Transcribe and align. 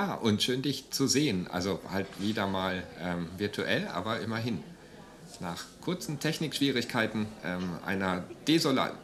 Ja, 0.00 0.14
und 0.14 0.42
schön 0.42 0.62
dich 0.62 0.90
zu 0.90 1.06
sehen. 1.06 1.46
Also 1.48 1.78
halt 1.90 2.06
wieder 2.18 2.46
mal 2.46 2.82
ähm, 3.02 3.28
virtuell, 3.36 3.86
aber 3.88 4.20
immerhin. 4.20 4.62
Nach 5.40 5.62
kurzen 5.82 6.18
Technikschwierigkeiten, 6.18 7.26
ähm, 7.44 7.78
einer 7.84 8.24
Desolat. 8.48 8.94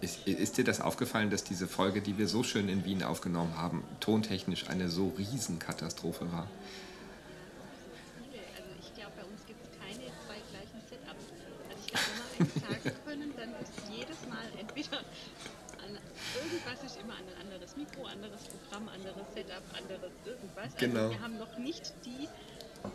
Ist, 0.00 0.28
ist, 0.28 0.56
dir 0.56 0.62
das 0.62 0.80
aufgefallen, 0.80 1.30
dass 1.30 1.42
diese 1.42 1.66
Folge, 1.66 2.00
die 2.02 2.18
wir 2.18 2.28
so 2.28 2.44
schön 2.44 2.68
in 2.68 2.84
Wien 2.84 3.02
aufgenommen 3.02 3.56
haben, 3.56 3.82
tontechnisch 3.98 4.68
eine 4.68 4.88
so 4.90 5.12
Riesenkatastrophe 5.18 6.30
war? 6.30 6.46
Also 8.54 8.70
ich 8.80 8.94
glaube, 8.94 9.10
bei 9.16 9.24
uns 9.24 9.44
gibt 9.48 9.58
es 9.64 9.70
keine 9.76 10.06
zwei 10.22 10.38
gleichen 10.52 10.80
Setups. 10.88 11.24
Also 11.68 11.82
ich 11.84 11.90
glaube, 11.90 12.06
wenn 12.38 12.46
wir 12.46 12.68
eins 12.70 12.84
sagen 12.84 12.96
können, 13.04 13.32
dann 13.36 13.50
ist 13.60 13.72
jedes 13.90 14.20
Mal 14.30 14.46
entweder 14.60 15.02
irgendwas 16.34 16.82
ist 16.84 17.00
immer 17.00 17.14
ein 17.14 17.30
anderes 17.40 17.76
Mikro, 17.76 18.06
anderes 18.06 18.42
Programm, 18.44 18.88
Setup, 19.54 19.62
anderes 19.76 20.12
irgendwas. 20.24 20.64
Also 20.64 20.76
genau. 20.78 21.10
wir 21.10 21.20
haben 21.20 21.38
noch 21.38 21.58
nicht 21.58 21.92
die, 22.04 22.28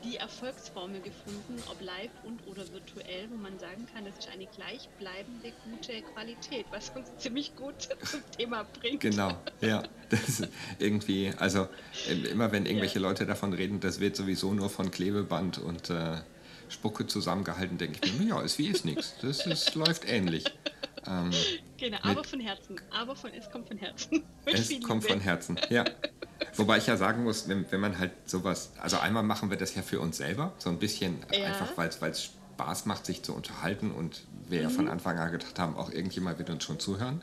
die 0.03 0.17
Erfolgsformel 0.17 1.01
gefunden, 1.01 1.61
ob 1.69 1.81
live 1.81 2.11
und 2.23 2.45
oder 2.47 2.63
virtuell, 2.71 3.29
wo 3.29 3.37
man 3.37 3.57
sagen 3.59 3.87
kann, 3.93 4.05
das 4.05 4.17
ist 4.17 4.29
eine 4.29 4.45
gleichbleibende 4.47 5.53
gute 5.65 6.01
Qualität, 6.13 6.65
was 6.71 6.89
uns 6.89 7.09
ziemlich 7.17 7.55
gut 7.55 7.89
zum 8.03 8.21
Thema 8.37 8.65
bringt. 8.79 9.01
Genau, 9.01 9.37
ja. 9.61 9.83
Das 10.09 10.27
ist 10.27 10.47
irgendwie, 10.79 11.31
also 11.37 11.67
immer 12.31 12.51
wenn 12.51 12.65
irgendwelche 12.65 12.99
ja. 12.99 13.07
Leute 13.07 13.25
davon 13.25 13.53
reden, 13.53 13.79
das 13.79 13.99
wird 13.99 14.15
sowieso 14.15 14.53
nur 14.53 14.69
von 14.69 14.91
Klebeband 14.91 15.59
und 15.59 15.89
äh, 15.89 16.17
Spucke 16.69 17.07
zusammengehalten, 17.07 17.77
denke 17.77 17.99
ich 18.03 18.13
mir, 18.19 18.27
ja, 18.27 18.41
ist 18.41 18.57
wie 18.59 18.67
ist 18.67 18.85
nichts. 18.85 19.15
Das 19.21 19.45
ist, 19.45 19.75
läuft 19.75 20.07
ähnlich. 20.07 20.45
Ähm, 21.07 21.31
genau, 21.77 21.97
aber 22.03 22.23
von 22.23 22.39
Herzen. 22.39 22.79
Aber 22.91 23.15
von, 23.15 23.31
es 23.33 23.49
kommt 23.49 23.67
von 23.67 23.77
Herzen. 23.77 24.23
es 24.45 24.69
kommt 24.81 25.05
von 25.05 25.19
Herzen, 25.19 25.59
ja. 25.69 25.85
Wobei 26.59 26.77
ich 26.77 26.87
ja 26.87 26.97
sagen 26.97 27.23
muss, 27.23 27.47
wenn, 27.47 27.65
wenn 27.71 27.79
man 27.79 27.97
halt 27.99 28.11
sowas, 28.25 28.71
also 28.81 28.99
einmal 28.99 29.23
machen 29.23 29.49
wir 29.49 29.57
das 29.57 29.75
ja 29.75 29.81
für 29.81 29.99
uns 30.01 30.17
selber, 30.17 30.51
so 30.57 30.69
ein 30.69 30.77
bisschen 30.77 31.19
ja. 31.33 31.45
einfach, 31.45 31.77
weil 31.77 32.11
es 32.11 32.23
Spaß 32.23 32.85
macht, 32.85 33.05
sich 33.05 33.23
zu 33.23 33.33
unterhalten 33.33 33.91
und 33.91 34.23
wir 34.49 34.59
mhm. 34.59 34.63
ja 34.63 34.69
von 34.69 34.85
mhm. 34.85 34.91
Anfang 34.91 35.17
an 35.17 35.31
gedacht 35.31 35.57
haben, 35.57 35.77
auch 35.77 35.89
irgendjemand 35.89 36.37
wird 36.37 36.49
uns 36.49 36.65
schon 36.65 36.79
zuhören. 36.79 37.21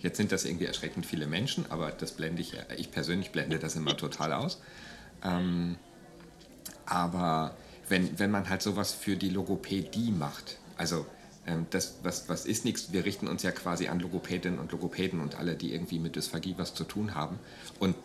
Jetzt 0.00 0.18
sind 0.18 0.32
das 0.32 0.44
irgendwie 0.44 0.66
erschreckend 0.66 1.06
viele 1.06 1.26
Menschen, 1.26 1.64
aber 1.70 1.90
das 1.90 2.12
blende 2.12 2.42
ich, 2.42 2.52
ich 2.76 2.90
persönlich 2.90 3.32
blende 3.32 3.58
das 3.58 3.74
immer 3.74 3.96
total 3.96 4.34
aus. 4.34 4.60
Ähm, 5.22 5.76
aber 6.84 7.56
wenn, 7.88 8.18
wenn 8.18 8.30
man 8.30 8.50
halt 8.50 8.60
sowas 8.60 8.92
für 8.92 9.16
die 9.16 9.30
Logopädie 9.30 10.10
macht, 10.10 10.58
also 10.76 11.06
ähm, 11.46 11.66
das, 11.70 11.96
was, 12.02 12.28
was 12.28 12.44
ist 12.44 12.66
nichts, 12.66 12.92
wir 12.92 13.06
richten 13.06 13.28
uns 13.28 13.42
ja 13.42 13.50
quasi 13.50 13.88
an 13.88 14.00
Logopädinnen 14.00 14.58
und 14.58 14.72
Logopäden 14.72 15.20
und 15.20 15.36
alle, 15.36 15.54
die 15.56 15.72
irgendwie 15.72 15.98
mit 15.98 16.16
Dysphagie 16.16 16.54
was 16.58 16.74
zu 16.74 16.84
tun 16.84 17.14
haben. 17.14 17.38
Und 17.78 17.96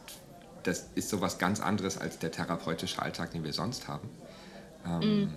das 0.63 0.89
ist 0.95 1.09
sowas 1.09 1.37
ganz 1.37 1.59
anderes 1.59 1.97
als 1.97 2.19
der 2.19 2.31
therapeutische 2.31 3.01
Alltag, 3.01 3.31
den 3.31 3.43
wir 3.43 3.53
sonst 3.53 3.87
haben. 3.87 4.09
Ähm, 4.85 5.23
mm. 5.23 5.33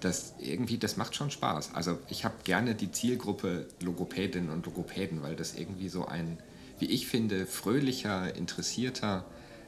Das 0.00 0.34
irgendwie, 0.38 0.78
das 0.78 0.96
macht 0.96 1.16
schon 1.16 1.30
Spaß. 1.30 1.70
Also 1.74 1.98
ich 2.08 2.24
habe 2.24 2.34
gerne 2.44 2.74
die 2.74 2.92
Zielgruppe 2.92 3.66
Logopädinnen 3.80 4.50
und 4.50 4.64
Logopäden, 4.66 5.22
weil 5.22 5.34
das 5.34 5.54
irgendwie 5.54 5.88
so 5.88 6.06
ein, 6.06 6.38
wie 6.78 6.86
ich 6.86 7.08
finde, 7.08 7.46
fröhlicher, 7.46 8.34
interessierter, 8.36 9.24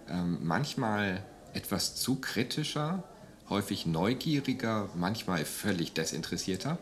ähm, 0.08 0.38
manchmal 0.42 1.24
etwas 1.52 1.96
zu 1.96 2.16
kritischer, 2.16 3.02
häufig 3.48 3.86
neugieriger, 3.86 4.88
manchmal 4.94 5.44
völlig 5.44 5.92
desinteressierter 5.94 6.78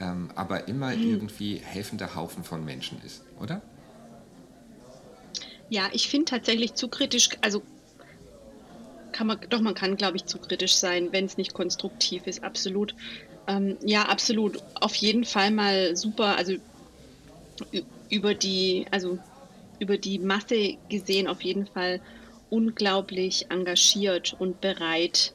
ähm, 0.00 0.30
aber 0.34 0.68
immer 0.68 0.94
mhm. 0.94 1.02
irgendwie 1.02 1.56
helfender 1.56 2.14
Haufen 2.14 2.44
von 2.44 2.64
Menschen 2.64 3.00
ist, 3.04 3.22
oder? 3.40 3.62
Ja, 5.68 5.90
ich 5.92 6.08
finde 6.08 6.26
tatsächlich 6.26 6.74
zu 6.74 6.88
kritisch, 6.88 7.30
also 7.40 7.62
kann 9.12 9.26
man, 9.26 9.38
doch 9.48 9.60
man 9.60 9.74
kann, 9.74 9.96
glaube 9.96 10.16
ich, 10.16 10.26
zu 10.26 10.38
kritisch 10.38 10.74
sein, 10.76 11.12
wenn 11.12 11.24
es 11.24 11.36
nicht 11.36 11.52
konstruktiv 11.52 12.26
ist, 12.26 12.42
absolut. 12.44 12.94
Ähm, 13.46 13.78
ja, 13.80 14.02
absolut. 14.04 14.62
Auf 14.74 14.94
jeden 14.96 15.24
Fall 15.24 15.50
mal 15.50 15.96
super, 15.96 16.36
also 16.36 16.54
über 18.08 18.34
die, 18.34 18.86
also 18.90 19.20
über 19.78 19.98
die 19.98 20.18
Masse 20.18 20.78
gesehen 20.88 21.28
auf 21.28 21.42
jeden 21.44 21.66
Fall 21.66 22.02
unglaublich 22.48 23.50
engagiert 23.50 24.32
und 24.34 24.60
bereit, 24.60 25.34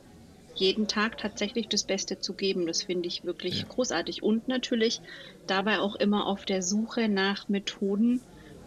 jeden 0.53 0.88
Tag 0.88 1.17
tatsächlich 1.17 1.69
das 1.69 1.83
Beste 1.83 2.19
zu 2.19 2.35
geben. 2.35 2.67
Das 2.67 2.83
finde 2.83 3.07
ich 3.07 3.23
wirklich 3.23 3.59
ja. 3.59 3.65
großartig. 3.67 4.23
Und 4.23 4.47
natürlich 4.47 5.01
dabei 5.47 5.79
auch 5.79 5.95
immer 5.95 6.27
auf 6.27 6.45
der 6.45 6.61
Suche 6.61 7.09
nach 7.09 7.47
Methoden 7.47 8.25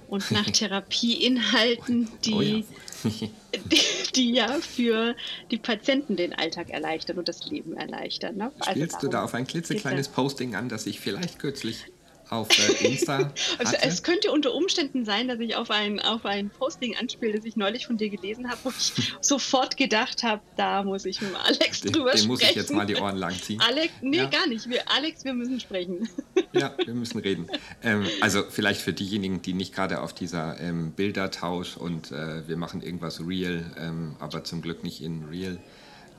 und 0.08 0.30
nach 0.30 0.46
Therapieinhalten, 0.50 2.08
die, 2.24 2.32
oh 2.32 2.40
ja. 2.40 2.62
die, 3.04 3.80
die, 4.14 4.32
ja 4.32 4.48
für 4.60 5.14
die 5.50 5.58
Patienten 5.58 6.16
den 6.16 6.32
Alltag 6.32 6.70
erleichtern 6.70 7.18
und 7.18 7.28
das 7.28 7.46
Leben 7.46 7.76
erleichtern. 7.76 8.36
Ne? 8.36 8.52
Also 8.58 8.70
Spielst 8.72 9.02
du 9.02 9.08
da 9.08 9.24
auf 9.24 9.34
ein 9.34 9.46
klitzekleines 9.46 10.08
Posting 10.08 10.54
an, 10.54 10.68
das 10.68 10.86
ich 10.86 11.00
vielleicht 11.00 11.38
kürzlich 11.38 11.86
auf 12.28 12.48
äh, 12.58 12.86
Insta 12.86 13.16
also 13.58 13.76
es 13.80 14.02
könnte 14.02 14.32
unter 14.32 14.52
Umständen 14.52 15.04
sein, 15.04 15.28
dass 15.28 15.38
ich 15.38 15.54
auf 15.54 15.70
ein, 15.70 16.00
auf 16.00 16.24
ein 16.24 16.50
Posting 16.50 16.96
anspiele, 16.96 17.34
das 17.34 17.44
ich 17.44 17.56
neulich 17.56 17.86
von 17.86 17.96
dir 17.96 18.10
gelesen 18.10 18.50
habe, 18.50 18.58
wo 18.64 18.70
ich 18.70 18.92
sofort 19.20 19.76
gedacht 19.76 20.22
habe, 20.22 20.42
da 20.56 20.82
muss 20.82 21.04
ich 21.04 21.20
mit 21.20 21.34
Alex 21.36 21.82
den, 21.82 21.92
drüber 21.92 22.10
den 22.10 22.18
sprechen. 22.18 22.28
muss 22.28 22.42
ich 22.42 22.54
jetzt 22.54 22.72
mal 22.72 22.86
die 22.86 22.96
Ohren 22.96 23.16
lang 23.16 23.34
ziehen. 23.34 23.60
Alex, 23.60 23.92
nee, 24.02 24.16
ja. 24.16 24.26
gar 24.26 24.46
nicht. 24.48 24.68
Wir, 24.68 24.82
Alex, 24.90 25.24
wir 25.24 25.34
müssen 25.34 25.60
sprechen. 25.60 26.08
Ja, 26.52 26.74
wir 26.84 26.94
müssen 26.94 27.18
reden. 27.18 27.46
Ähm, 27.82 28.06
also 28.20 28.42
vielleicht 28.48 28.80
für 28.80 28.92
diejenigen, 28.92 29.42
die 29.42 29.52
nicht 29.52 29.74
gerade 29.74 30.00
auf 30.00 30.12
dieser 30.12 30.58
ähm, 30.60 30.92
Bildertausch 30.92 31.76
und 31.76 32.10
äh, 32.10 32.46
wir 32.48 32.56
machen 32.56 32.82
irgendwas 32.82 33.20
real, 33.26 33.64
ähm, 33.78 34.16
aber 34.18 34.42
zum 34.44 34.62
Glück 34.62 34.82
nicht 34.82 35.02
in 35.02 35.24
real, 35.24 35.58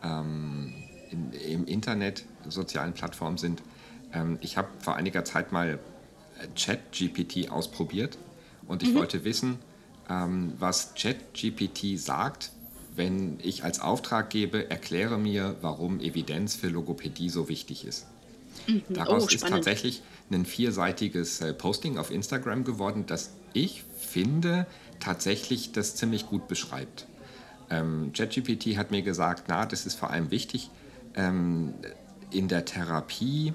ähm, 0.04 0.74
in, 1.12 1.34
im 1.34 1.66
Internet, 1.66 2.24
sozialen 2.48 2.94
Plattformen 2.94 3.38
sind. 3.38 3.62
Ähm, 4.14 4.38
ich 4.42 4.58
habe 4.58 4.70
vor 4.80 4.96
einiger 4.96 5.26
Zeit 5.26 5.52
mal 5.52 5.80
ChatGPT 6.56 7.50
ausprobiert 7.50 8.18
und 8.68 8.84
ich 8.84 8.90
mhm. 8.90 8.96
wollte 8.96 9.24
wissen, 9.24 9.60
ähm, 10.10 10.54
was 10.60 10.94
ChatGPT 10.96 12.00
sagt, 12.00 12.52
wenn 12.96 13.40
ich 13.42 13.64
als 13.64 13.80
Auftrag 13.80 14.30
gebe, 14.30 14.70
erkläre 14.70 15.18
mir, 15.18 15.56
warum 15.62 16.00
Evidenz 16.00 16.56
für 16.56 16.68
Logopädie 16.68 17.30
so 17.30 17.48
wichtig 17.48 17.86
ist. 17.86 18.08
Mhm. 18.68 18.84
Daraus 18.90 19.26
oh, 19.26 19.28
ist 19.28 19.48
tatsächlich 19.48 20.02
ein 20.32 20.46
vierseitiges 20.46 21.42
äh, 21.42 21.54
Posting 21.54 21.98
auf 21.98 22.12
Instagram 22.12 22.64
geworden, 22.64 23.06
das 23.06 23.32
ich 23.54 23.84
finde 23.98 24.66
tatsächlich 25.00 25.72
das 25.72 25.96
ziemlich 25.96 26.28
gut 26.28 26.48
beschreibt. 26.48 27.08
Ähm, 27.70 28.12
ChatGPT 28.14 28.78
hat 28.78 28.92
mir 28.92 29.02
gesagt, 29.02 29.46
na, 29.48 29.66
das 29.66 29.86
ist 29.86 29.96
vor 29.96 30.10
allem 30.10 30.32
wichtig 30.32 30.70
ähm, 31.16 31.74
in 32.32 32.48
der 32.48 32.66
Therapie 32.66 33.54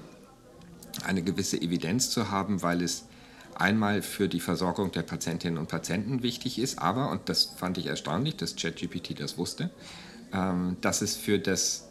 eine 1.05 1.23
gewisse 1.23 1.61
Evidenz 1.61 2.09
zu 2.09 2.29
haben, 2.29 2.61
weil 2.61 2.81
es 2.81 3.05
einmal 3.55 4.01
für 4.01 4.27
die 4.27 4.39
Versorgung 4.39 4.91
der 4.91 5.03
Patientinnen 5.03 5.57
und 5.57 5.67
Patienten 5.67 6.23
wichtig 6.23 6.59
ist, 6.59 6.79
aber, 6.79 7.11
und 7.11 7.29
das 7.29 7.53
fand 7.55 7.77
ich 7.77 7.87
erstaunlich, 7.87 8.35
dass 8.35 8.55
ChatGPT 8.55 9.19
das 9.19 9.37
wusste, 9.37 9.69
ähm, 10.33 10.77
dass 10.81 11.01
es 11.01 11.15
für 11.15 11.39
das 11.39 11.89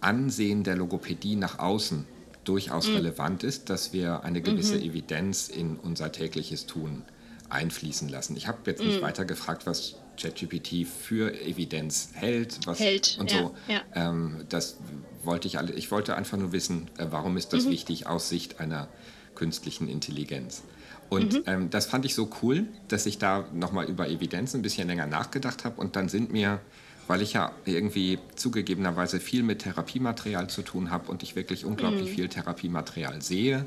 Ansehen 0.00 0.64
der 0.64 0.76
Logopädie 0.76 1.36
nach 1.36 1.58
außen 1.58 2.06
durchaus 2.44 2.88
mhm. 2.88 2.96
relevant 2.96 3.44
ist, 3.44 3.68
dass 3.70 3.92
wir 3.92 4.24
eine 4.24 4.40
gewisse 4.40 4.76
mhm. 4.76 4.82
Evidenz 4.82 5.48
in 5.48 5.76
unser 5.76 6.12
tägliches 6.12 6.66
Tun 6.66 7.02
einfließen 7.48 8.08
lassen. 8.08 8.36
Ich 8.36 8.46
habe 8.46 8.58
jetzt 8.66 8.82
nicht 8.82 9.00
mhm. 9.00 9.04
weiter 9.04 9.24
gefragt, 9.24 9.66
was 9.66 9.96
ChatGPT 10.18 10.86
für 10.86 11.32
Evidenz 11.40 12.10
hält, 12.14 12.58
was 12.66 12.80
hält, 12.80 13.16
und 13.20 13.30
ja, 13.30 13.38
so. 13.38 13.54
Ja. 13.68 13.82
Ähm, 13.94 14.44
das 14.48 14.78
wollte 15.22 15.48
ich 15.48 15.58
alle. 15.58 15.72
Ich 15.72 15.90
wollte 15.90 16.16
einfach 16.16 16.36
nur 16.36 16.52
wissen, 16.52 16.90
äh, 16.98 17.06
warum 17.10 17.36
ist 17.36 17.52
das 17.52 17.66
mhm. 17.66 17.70
wichtig 17.70 18.06
aus 18.06 18.28
Sicht 18.28 18.60
einer 18.60 18.88
künstlichen 19.34 19.88
Intelligenz. 19.88 20.62
Und 21.08 21.34
mhm. 21.34 21.42
ähm, 21.46 21.70
das 21.70 21.86
fand 21.86 22.04
ich 22.04 22.14
so 22.14 22.28
cool, 22.42 22.66
dass 22.88 23.06
ich 23.06 23.18
da 23.18 23.46
nochmal 23.54 23.86
über 23.86 24.08
Evidenz 24.08 24.54
ein 24.54 24.62
bisschen 24.62 24.88
länger 24.88 25.06
nachgedacht 25.06 25.64
habe. 25.64 25.80
Und 25.80 25.96
dann 25.96 26.08
sind 26.08 26.32
mir, 26.32 26.60
weil 27.06 27.22
ich 27.22 27.32
ja 27.32 27.52
irgendwie 27.64 28.18
zugegebenerweise 28.34 29.20
viel 29.20 29.42
mit 29.42 29.60
Therapiematerial 29.60 30.50
zu 30.50 30.62
tun 30.62 30.90
habe 30.90 31.10
und 31.10 31.22
ich 31.22 31.36
wirklich 31.36 31.64
unglaublich 31.64 32.10
mhm. 32.10 32.14
viel 32.14 32.28
Therapiematerial 32.28 33.22
sehe, 33.22 33.66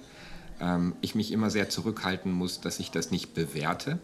ähm, 0.60 0.96
ich 1.02 1.16
mich 1.16 1.32
immer 1.32 1.50
sehr 1.50 1.70
zurückhalten 1.70 2.32
muss, 2.32 2.62
dass 2.62 2.80
ich 2.80 2.92
das 2.92 3.10
nicht 3.10 3.34
bewerte, 3.34 4.00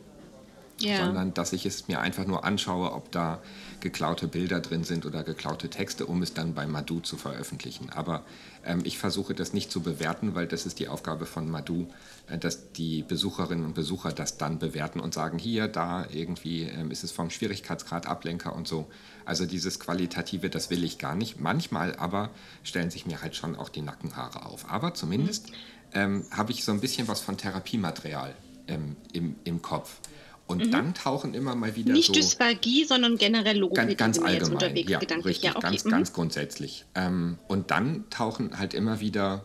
ja. 0.79 1.05
sondern 1.05 1.33
dass 1.33 1.53
ich 1.53 1.65
es 1.65 1.87
mir 1.87 1.99
einfach 1.99 2.25
nur 2.25 2.43
anschaue, 2.43 2.91
ob 2.91 3.11
da 3.11 3.41
geklaute 3.79 4.27
Bilder 4.27 4.59
drin 4.59 4.83
sind 4.83 5.05
oder 5.05 5.23
geklaute 5.23 5.69
Texte, 5.69 6.05
um 6.05 6.21
es 6.21 6.33
dann 6.33 6.53
bei 6.53 6.65
Madu 6.65 6.99
zu 6.99 7.17
veröffentlichen. 7.17 7.89
Aber 7.89 8.23
ähm, 8.65 8.81
ich 8.83 8.97
versuche 8.97 9.33
das 9.33 9.53
nicht 9.53 9.71
zu 9.71 9.81
bewerten, 9.81 10.35
weil 10.35 10.47
das 10.47 10.65
ist 10.65 10.79
die 10.79 10.87
Aufgabe 10.87 11.25
von 11.25 11.49
Madu, 11.49 11.87
äh, 12.27 12.37
dass 12.37 12.71
die 12.73 13.03
Besucherinnen 13.03 13.65
und 13.65 13.75
Besucher 13.75 14.11
das 14.11 14.37
dann 14.37 14.59
bewerten 14.59 14.99
und 14.99 15.13
sagen, 15.13 15.37
hier, 15.37 15.67
da 15.67 16.07
irgendwie 16.11 16.63
ähm, 16.63 16.91
ist 16.91 17.03
es 17.03 17.11
vom 17.11 17.29
Schwierigkeitsgrad 17.29 18.07
Ablenker 18.07 18.55
und 18.55 18.67
so. 18.67 18.87
Also 19.25 19.45
dieses 19.45 19.79
Qualitative, 19.79 20.49
das 20.49 20.69
will 20.69 20.83
ich 20.83 20.97
gar 20.97 21.15
nicht. 21.15 21.39
Manchmal 21.39 21.95
aber 21.95 22.29
stellen 22.63 22.89
sich 22.89 23.05
mir 23.05 23.21
halt 23.21 23.35
schon 23.35 23.55
auch 23.55 23.69
die 23.69 23.81
Nackenhaare 23.81 24.45
auf. 24.45 24.69
Aber 24.69 24.93
zumindest 24.93 25.49
mhm. 25.49 25.55
ähm, 25.93 26.25
habe 26.31 26.51
ich 26.51 26.63
so 26.63 26.71
ein 26.71 26.81
bisschen 26.81 27.07
was 27.07 27.21
von 27.21 27.37
Therapiematerial 27.37 28.35
ähm, 28.67 28.95
im, 29.13 29.35
im 29.43 29.61
Kopf. 29.61 29.99
Und 30.47 30.73
dann 30.73 30.93
tauchen 30.93 31.33
immer 31.33 31.55
mal 31.55 31.75
wieder 31.75 31.91
Nicht 31.91 32.07
so 32.07 32.13
Dysphagie, 32.13 32.85
sondern 32.85 33.17
generell 33.17 33.57
Logopädie 33.57 33.95
ganz, 33.95 34.17
ganz 34.17 34.27
allgemein, 34.27 34.53
unterwegs, 34.53 34.89
ja, 34.89 34.99
gedanklich. 34.99 35.25
richtig, 35.35 35.49
ja, 35.49 35.55
okay. 35.57 35.67
ganz, 35.67 35.83
mhm. 35.85 35.89
ganz 35.89 36.13
grundsätzlich. 36.13 36.85
Ähm, 36.95 37.37
und 37.49 37.69
dann 37.69 38.09
tauchen 38.09 38.57
halt 38.57 38.73
immer 38.73 39.01
wieder 39.01 39.43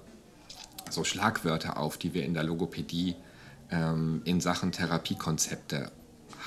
so 0.91 1.03
Schlagwörter 1.03 1.77
auf, 1.77 1.99
die 1.99 2.15
wir 2.15 2.25
in 2.25 2.35
der 2.35 2.45
Logopädie 2.45 3.17
ähm, 3.71 4.23
in 4.25 4.41
Sachen 4.41 4.71
Therapiekonzepte 4.71 5.91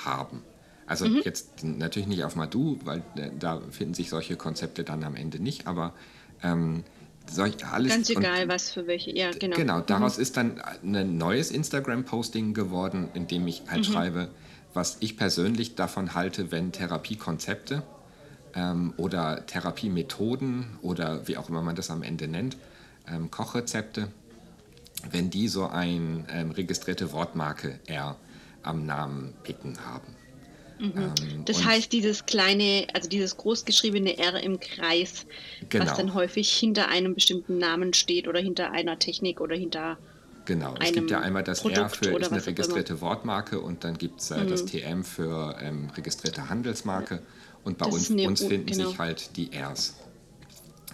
haben. 0.04 0.42
Also 0.86 1.06
Mhm. 1.06 1.20
jetzt 1.24 1.62
natürlich 1.62 2.08
nicht 2.08 2.24
auf 2.24 2.36
Madu, 2.36 2.78
weil 2.84 3.02
äh, 3.16 3.30
da 3.38 3.60
finden 3.70 3.94
sich 3.94 4.08
solche 4.08 4.36
Konzepte 4.36 4.84
dann 4.84 5.04
am 5.04 5.16
Ende 5.16 5.38
nicht, 5.38 5.66
aber 5.66 5.92
ähm, 6.42 6.84
solch, 7.30 7.64
alles 7.66 7.92
Ganz 7.92 8.10
und- 8.10 8.18
egal, 8.18 8.48
was 8.48 8.70
für 8.70 8.86
welche. 8.86 9.10
Ja, 9.16 9.30
genau. 9.32 9.56
Genau, 9.56 9.80
daraus 9.80 10.18
ist 10.18 10.36
dann 10.36 10.60
ein 10.82 11.16
neues 11.18 11.50
Instagram-Posting 11.50 12.54
geworden, 12.54 13.08
in 13.14 13.26
dem 13.26 13.46
ich 13.46 13.62
Mhm. 13.64 13.70
halt 13.70 13.86
schreibe, 13.86 14.28
was 14.74 14.98
ich 15.00 15.16
persönlich 15.16 15.74
davon 15.74 16.14
halte, 16.14 16.50
wenn 16.52 16.72
Therapiekonzepte 16.72 17.82
ähm, 18.54 18.94
oder 18.96 19.44
Therapiemethoden 19.46 20.78
oder 20.82 21.26
wie 21.28 21.36
auch 21.36 21.48
immer 21.48 21.62
man 21.62 21.76
das 21.76 21.90
am 21.90 22.02
Ende 22.02 22.28
nennt, 22.28 22.56
ähm, 23.08 23.30
Kochrezepte, 23.30 24.08
wenn 25.10 25.30
die 25.30 25.48
so 25.48 25.66
ein 25.66 26.26
ähm, 26.30 26.50
registrierte 26.50 27.12
Wortmarke 27.12 27.78
R 27.86 28.16
am 28.62 28.84
Namen 28.86 29.34
picken 29.44 29.78
haben. 29.86 30.14
Ähm, 30.78 31.44
Das 31.44 31.64
heißt, 31.64 31.92
dieses 31.92 32.26
kleine, 32.26 32.86
also 32.92 33.08
dieses 33.08 33.36
großgeschriebene 33.36 34.18
R 34.18 34.40
im 34.42 34.60
Kreis, 34.60 35.26
Genau. 35.68 35.84
was 35.84 35.94
dann 35.94 36.14
häufig 36.14 36.52
hinter 36.52 36.88
einem 36.88 37.14
bestimmten 37.14 37.58
Namen 37.58 37.92
steht 37.94 38.28
oder 38.28 38.40
hinter 38.40 38.72
einer 38.72 38.98
Technik 38.98 39.40
oder 39.40 39.56
hinter. 39.56 39.98
Genau, 40.44 40.76
es 40.78 40.92
gibt 40.92 41.10
ja 41.10 41.20
einmal 41.20 41.42
das 41.44 41.64
R 41.64 41.88
Produkt 41.88 41.96
für 41.96 42.12
oder 42.12 42.30
ist 42.30 42.32
eine. 42.32 42.40
Mhm. 42.40 42.44
registrierte 42.44 43.00
Wortmarke 43.00 43.60
und 43.60 43.84
dann 43.84 43.98
gibt 43.98 44.20
es 44.20 44.30
äh, 44.30 44.46
das 44.46 44.64
TM 44.64 45.02
für 45.04 45.56
ähm, 45.60 45.90
registrierte 45.90 46.48
Handelsmarke 46.48 47.26
und 47.64 47.78
bei 47.78 47.86
Das 47.86 47.94
uns, 47.94 48.10
uns 48.10 48.44
finden 48.44 48.72
genau. 48.72 48.90
sich 48.90 48.98
halt 48.98 49.36
die 49.36 49.50
Rs, 49.52 49.96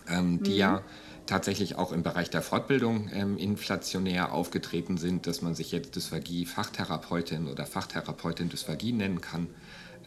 ähm, 0.08 0.43
die 0.43 0.52
Mhm. 0.52 0.56
ja 0.56 0.85
tatsächlich 1.26 1.76
auch 1.76 1.93
im 1.93 2.02
Bereich 2.02 2.31
der 2.31 2.43
Fortbildung 2.43 3.08
ähm, 3.12 3.37
inflationär 3.38 4.32
aufgetreten 4.32 4.99
sind, 4.99 5.26
dass 5.26 5.40
man 5.43 5.55
sich 5.55 5.70
jetzt 5.73 5.94
Dysphagie-Fachtherapeutin 5.96 7.46
oder 7.49 7.67
Fachtherapeutin 7.67 8.49
Dysphagie 8.49 8.93
nennen 8.93 9.20
kann, 9.20 9.49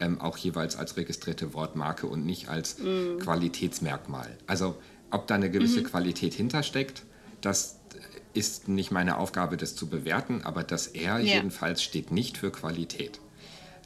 ähm, 0.00 0.20
auch 0.20 0.36
jeweils 0.36 0.76
als 0.76 0.96
registrierte 0.96 1.54
Wortmarke 1.54 2.06
und 2.06 2.24
nicht 2.26 2.48
als 2.48 2.78
Mhm. 2.78 3.18
Qualitätsmerkmal. 3.20 4.36
Also 4.46 4.76
ob 5.10 5.26
da 5.26 5.34
eine 5.36 5.50
gewisse 5.50 5.82
Qualität 5.82 6.34
hintersteckt, 6.34 7.02
das 7.40 7.78
ist 8.34 8.68
nicht 8.68 8.90
meine 8.90 9.16
Aufgabe, 9.18 9.56
das 9.56 9.74
zu 9.76 9.86
bewerten, 9.88 10.42
aber 10.44 10.62
das 10.62 10.88
R 10.88 11.18
Ja. 11.20 11.36
jedenfalls 11.36 11.82
steht 11.82 12.10
nicht 12.10 12.36
für 12.38 12.50
Qualität. 12.50 13.20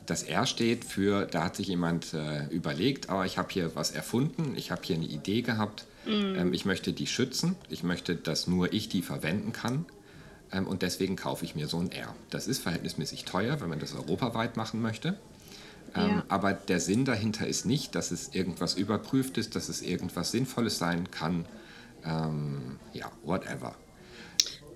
Das 0.07 0.25
R 0.25 0.45
steht 0.47 0.85
für, 0.85 1.27
da 1.27 1.45
hat 1.45 1.55
sich 1.57 1.69
jemand 1.69 2.15
äh, 2.15 2.47
überlegt, 2.49 3.11
aber 3.11 3.27
ich 3.27 3.39
habe 3.39 3.49
hier 3.53 3.77
was 3.77 3.93
erfunden, 3.93 4.55
ich 4.57 4.73
habe 4.73 4.83
hier 4.85 4.97
eine 4.97 5.05
Idee 5.07 5.43
gehabt, 5.43 5.87
ähm, 6.07 6.53
ich 6.53 6.65
möchte 6.65 6.93
die 6.93 7.07
schützen, 7.07 7.55
ich 7.69 7.83
möchte, 7.85 8.17
dass 8.17 8.47
nur 8.49 8.73
ich 8.73 8.89
die 8.89 9.03
verwenden 9.03 9.53
kann 9.53 9.85
ähm, 10.51 10.67
und 10.67 10.83
deswegen 10.83 11.15
kaufe 11.15 11.45
ich 11.45 11.55
mir 11.55 11.69
so 11.69 11.79
ein 11.79 11.93
R. 11.93 12.12
Das 12.31 12.49
ist 12.49 12.61
verhältnismäßig 12.61 13.25
teuer, 13.25 13.61
wenn 13.61 13.69
man 13.69 13.79
das 13.79 13.95
europaweit 13.95 14.57
machen 14.57 14.81
möchte. 14.83 15.17
Ähm, 15.95 16.09
Ja. 16.09 16.25
Aber 16.29 16.53
der 16.53 16.81
Sinn 16.81 17.05
dahinter 17.05 17.47
ist 17.47 17.67
nicht, 17.67 17.95
dass 17.95 18.11
es 18.11 18.35
irgendwas 18.35 18.75
überprüft 18.75 19.39
ist, 19.39 19.57
dass 19.57 19.69
es 19.69 19.83
irgendwas 19.83 20.31
Sinnvolles 20.33 20.79
sein 20.79 21.11
kann. 21.11 21.47
Ähm, 22.05 22.79
ja, 22.93 23.11
whatever. 23.25 23.75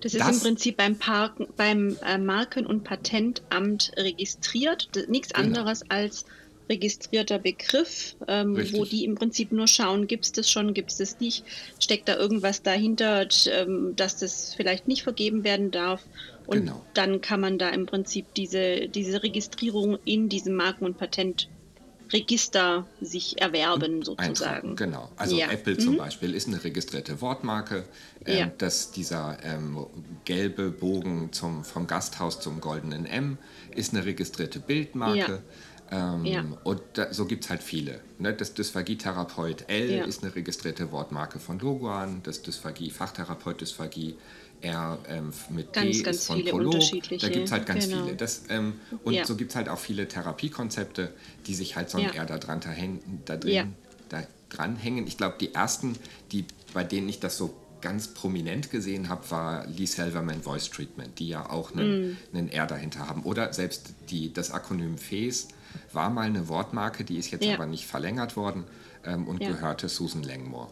Das 0.01 0.13
ist 0.13 0.19
Das- 0.21 0.37
im 0.37 0.41
Prinzip 0.43 0.77
beim, 0.77 0.97
Parken, 0.97 1.47
beim 1.57 1.97
äh, 2.05 2.17
Marken- 2.17 2.65
und 2.67 2.83
Patentamt 2.83 3.91
registriert. 3.97 4.89
Das, 4.93 5.07
nichts 5.07 5.29
Genau. 5.33 5.45
anderes 5.47 5.89
als 5.89 6.25
registrierter 6.69 7.37
Begriff, 7.39 8.15
ähm, 8.27 8.57
wo 8.73 8.85
die 8.85 9.05
im 9.05 9.15
Prinzip 9.15 9.51
nur 9.51 9.67
schauen, 9.67 10.07
gibt 10.07 10.25
es 10.25 10.31
das 10.31 10.49
schon, 10.49 10.73
gibt 10.73 10.91
es 10.91 10.97
das 10.97 11.19
nicht, 11.19 11.43
steckt 11.79 12.07
da 12.07 12.15
irgendwas 12.17 12.63
dahinter, 12.63 13.27
ähm, 13.51 13.95
dass 13.95 14.17
das 14.17 14.53
vielleicht 14.55 14.87
nicht 14.87 15.03
vergeben 15.03 15.43
werden 15.43 15.69
darf. 15.71 16.01
Und 16.47 16.59
Genau. 16.59 16.85
dann 16.93 17.21
kann 17.21 17.41
man 17.41 17.57
da 17.57 17.69
im 17.69 17.85
Prinzip 17.85 18.33
diese, 18.35 18.87
diese 18.87 19.23
Registrierung 19.23 19.97
in 20.05 20.29
diesem 20.29 20.55
Marken- 20.55 20.85
und 20.85 20.97
Patentregister 20.97 22.85
sich 23.01 23.41
erwerben, 23.41 24.03
sozusagen. 24.03 24.29
Eintragen, 24.29 24.75
genau. 24.75 25.09
Also 25.17 25.35
Ja. 25.37 25.49
Apple 25.51 25.77
zum 25.77 25.97
Beispiel 25.97 26.33
ist 26.35 26.47
eine 26.47 26.63
registrierte 26.63 27.19
Wortmarke. 27.21 27.85
Ähm, 28.25 28.37
Ja. 28.37 28.45
dass 28.57 28.91
dieser 28.91 29.37
ähm, 29.43 29.85
gelbe 30.25 30.71
Bogen 30.71 31.31
zum, 31.31 31.63
vom 31.63 31.85
Gasthaus 31.87 32.39
zum 32.39 32.59
goldenen 32.61 33.05
M 33.05 33.37
ist 33.75 33.93
eine 33.93 34.05
registrierte 34.05 34.59
Bildmarke. 34.59 35.43
Ähm, 35.91 36.25
Ja. 36.25 36.43
Und 36.63 36.81
da, 36.93 37.13
so 37.13 37.25
gibt 37.25 37.43
es 37.43 37.49
halt 37.49 37.61
viele. 37.61 38.01
Ne? 38.17 38.33
Das 38.33 38.53
Dysphagietherapeut 38.53 39.65
L 39.69 39.91
Ja. 39.91 40.05
ist 40.05 40.23
eine 40.23 40.35
registrierte 40.35 40.91
Wortmarke 40.91 41.39
von 41.39 41.59
Loguan. 41.59 42.21
Das 42.23 42.41
Dysphagie-Fachtherapeut 42.41 43.61
Dysphagie 43.61 44.15
R 44.61 44.97
ähm, 45.07 45.31
mit 45.49 45.73
Ganz, 45.73 45.97
D 45.97 46.03
ganz 46.03 46.17
ist 46.17 46.25
von 46.27 46.37
viele 46.37 46.51
Prolog. 46.51 46.73
Da 47.19 47.29
gibt 47.29 47.45
es 47.45 47.51
halt 47.51 47.65
ganz 47.67 47.87
genau. 47.87 48.03
viele. 48.05 48.15
Das, 48.15 48.43
ähm, 48.49 48.79
und 49.03 49.13
Ja. 49.13 49.25
so 49.25 49.35
gibt 49.35 49.51
es 49.51 49.55
halt 49.55 49.69
auch 49.69 49.77
viele 49.77 50.07
Therapiekonzepte, 50.07 51.13
die 51.45 51.53
sich 51.53 51.75
halt 51.75 51.89
so 51.89 51.97
ein 51.99 52.05
Ja. 52.05 52.11
R 52.13 52.25
da 52.25 52.37
dran, 52.37 52.61
hängen- 52.61 53.21
da 53.25 53.37
drin 53.37 53.73
da 54.09 54.23
dranhängen. 54.49 55.07
Ich 55.07 55.17
glaube, 55.17 55.35
die 55.39 55.53
ersten, 55.53 55.95
die, 56.31 56.45
bei 56.73 56.83
denen 56.83 57.09
ich 57.09 57.19
das 57.19 57.37
so 57.37 57.53
ganz 57.81 58.07
prominent 58.07 58.71
gesehen 58.71 59.09
habe, 59.09 59.29
war 59.29 59.67
Lee 59.67 59.85
Selverman 59.85 60.41
Voice 60.41 60.69
Treatment, 60.71 61.19
die 61.19 61.27
ja 61.27 61.49
auch 61.49 61.71
einen, 61.73 62.11
Mm. 62.13 62.17
einen 62.33 62.49
R 62.49 62.65
dahinter 62.65 63.07
haben. 63.07 63.23
Oder 63.23 63.53
selbst 63.53 63.93
die, 64.09 64.31
das 64.33 64.49
Akronym 64.51 64.97
FES 64.97 65.49
war 65.93 66.09
mal 66.09 66.25
eine 66.27 66.47
Wortmarke, 66.47 67.03
die 67.03 67.17
ist 67.17 67.31
jetzt 67.31 67.45
Ja. 67.45 67.55
aber 67.55 67.65
nicht 67.65 67.85
verlängert 67.85 68.35
worden 68.35 68.65
ähm, 69.03 69.27
und 69.27 69.41
Ja. 69.41 69.49
Mhm. 69.49 69.53
gehörte 69.53 69.89
Susan 69.89 70.23
Langmore, 70.23 70.69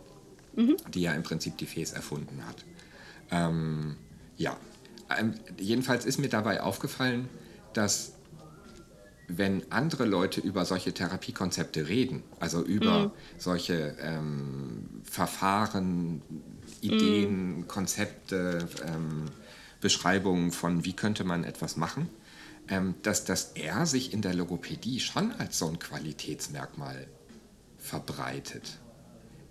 die 0.93 1.01
ja 1.01 1.13
im 1.13 1.23
Prinzip 1.23 1.57
die 1.57 1.65
FES 1.65 1.91
erfunden 1.93 2.45
hat. 2.47 2.63
Ähm, 3.31 3.97
ja, 4.37 4.57
ähm, 5.17 5.33
jedenfalls 5.57 6.05
ist 6.05 6.19
mir 6.19 6.29
dabei 6.29 6.61
aufgefallen, 6.61 7.29
dass 7.73 8.13
wenn 9.27 9.63
andere 9.71 10.05
Leute 10.05 10.41
über 10.41 10.65
solche 10.65 10.93
Therapiekonzepte 10.93 11.87
reden, 11.87 12.23
also 12.39 12.61
über 12.61 13.13
solche 13.37 13.95
ähm, 14.01 15.01
Verfahren, 15.03 16.21
Ideen, 16.81 17.65
Konzepte, 17.67 18.67
ähm, 18.85 19.25
Beschreibungen 19.79 20.51
von, 20.51 20.83
wie 20.85 20.93
könnte 20.93 21.23
man 21.23 21.43
etwas 21.45 21.77
machen, 21.77 22.09
ähm, 22.69 22.95
dass 23.01 23.25
das 23.25 23.53
R 23.53 23.85
sich 23.85 24.13
in 24.13 24.21
der 24.21 24.33
Logopädie 24.33 24.99
schon 24.99 25.31
als 25.33 25.59
so 25.59 25.67
ein 25.67 25.79
Qualitätsmerkmal 25.79 27.07
verbreitet. 27.77 28.79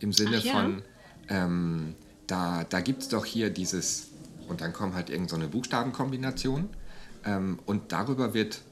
Im 0.00 0.12
Sinne 0.12 0.38
ja. 0.38 0.52
von, 0.52 0.82
ähm, 1.28 1.94
da, 2.26 2.64
da 2.64 2.80
gibt 2.80 3.02
es 3.02 3.08
doch 3.08 3.24
hier 3.24 3.50
dieses, 3.50 4.08
und 4.48 4.60
dann 4.60 4.72
kommt 4.72 4.94
halt 4.94 5.10
irgendeine 5.10 5.30
so 5.30 5.36
eine 5.36 5.48
Buchstabenkombination, 5.48 6.70
ähm, 7.24 7.58
und 7.66 7.92
darüber 7.92 8.34
wird 8.34 8.62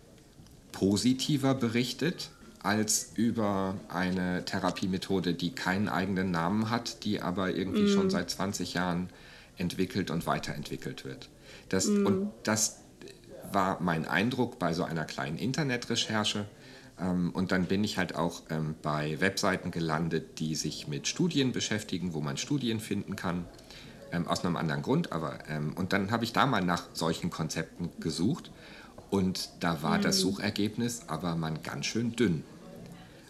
positiver 0.72 1.54
berichtet 1.54 2.30
als 2.62 3.12
über 3.14 3.74
eine 3.88 4.44
Therapiemethode, 4.44 5.34
die 5.34 5.54
keinen 5.54 5.88
eigenen 5.88 6.30
Namen 6.30 6.70
hat, 6.70 7.04
die 7.04 7.22
aber 7.22 7.54
irgendwie 7.54 7.88
schon 7.90 8.10
seit 8.10 8.30
20 8.30 8.74
Jahren 8.74 9.08
entwickelt 9.56 10.10
und 10.10 10.26
weiterentwickelt 10.26 11.04
wird. 11.04 11.30
Das, 11.70 11.86
Und 11.86 12.30
das 12.42 12.79
war 13.52 13.80
mein 13.80 14.06
Eindruck 14.06 14.58
bei 14.58 14.72
so 14.72 14.84
einer 14.84 15.04
kleinen 15.04 15.38
Internetrecherche. 15.38 16.46
Ähm, 17.00 17.30
und 17.30 17.52
dann 17.52 17.66
bin 17.66 17.84
ich 17.84 17.98
halt 17.98 18.14
auch 18.14 18.42
ähm, 18.50 18.74
bei 18.82 19.20
Webseiten 19.20 19.70
gelandet, 19.70 20.38
die 20.38 20.54
sich 20.54 20.88
mit 20.88 21.08
Studien 21.08 21.52
beschäftigen, 21.52 22.14
wo 22.14 22.20
man 22.20 22.36
Studien 22.36 22.80
finden 22.80 23.16
kann. 23.16 23.46
Ähm, 24.12 24.26
aus 24.26 24.44
einem 24.44 24.56
anderen 24.56 24.82
Grund, 24.82 25.12
aber 25.12 25.38
ähm, 25.48 25.72
und 25.76 25.92
dann 25.92 26.10
habe 26.10 26.24
ich 26.24 26.32
da 26.32 26.44
mal 26.44 26.64
nach 26.64 26.88
solchen 26.94 27.30
Konzepten 27.30 27.90
gesucht 28.00 28.50
und 29.08 29.50
da 29.60 29.84
war 29.84 30.00
das 30.00 30.18
Suchergebnis 30.18 31.02
aber 31.06 31.36
man 31.36 31.62
ganz 31.62 31.86
schön 31.86 32.16
dünn. 32.16 32.42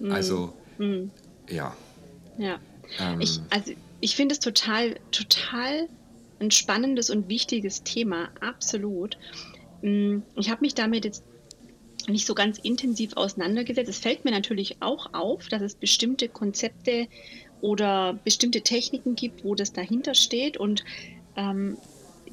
Also 0.09 0.55
ja, 1.51 1.77
Ja. 2.39 2.59
Ähm. 2.99 3.21
ich 3.21 3.41
also 3.51 3.73
ich 4.01 4.17
finde 4.17 4.33
es 4.33 4.39
total, 4.39 4.99
total 5.11 5.89
ein 6.41 6.51
spannendes 6.51 7.11
und 7.11 7.29
wichtiges 7.29 7.83
Thema, 7.83 8.29
absolut. 8.41 9.19
Mm, 9.83 10.19
Ich 10.37 10.51
habe 10.51 10.61
mich 10.63 10.75
damit 10.75 11.05
jetzt 11.05 11.25
nicht 12.09 12.27
so 12.27 12.35
ganz 12.35 12.59
intensiv 12.59 13.17
auseinandergesetzt. 13.17 13.91
Es 13.91 13.99
fällt 13.99 14.25
mir 14.25 14.31
natürlich 14.31 14.77
auch 14.81 15.13
auf, 15.13 15.49
dass 15.49 15.63
es 15.63 15.75
bestimmte 15.75 16.29
Konzepte 16.29 17.09
oder 17.61 18.19
bestimmte 18.25 18.63
Techniken 18.63 19.15
gibt, 19.15 19.45
wo 19.45 19.55
das 19.55 19.73
dahinter 19.73 20.15
steht. 20.15 20.57
Und 20.57 20.85
ähm, 21.37 21.77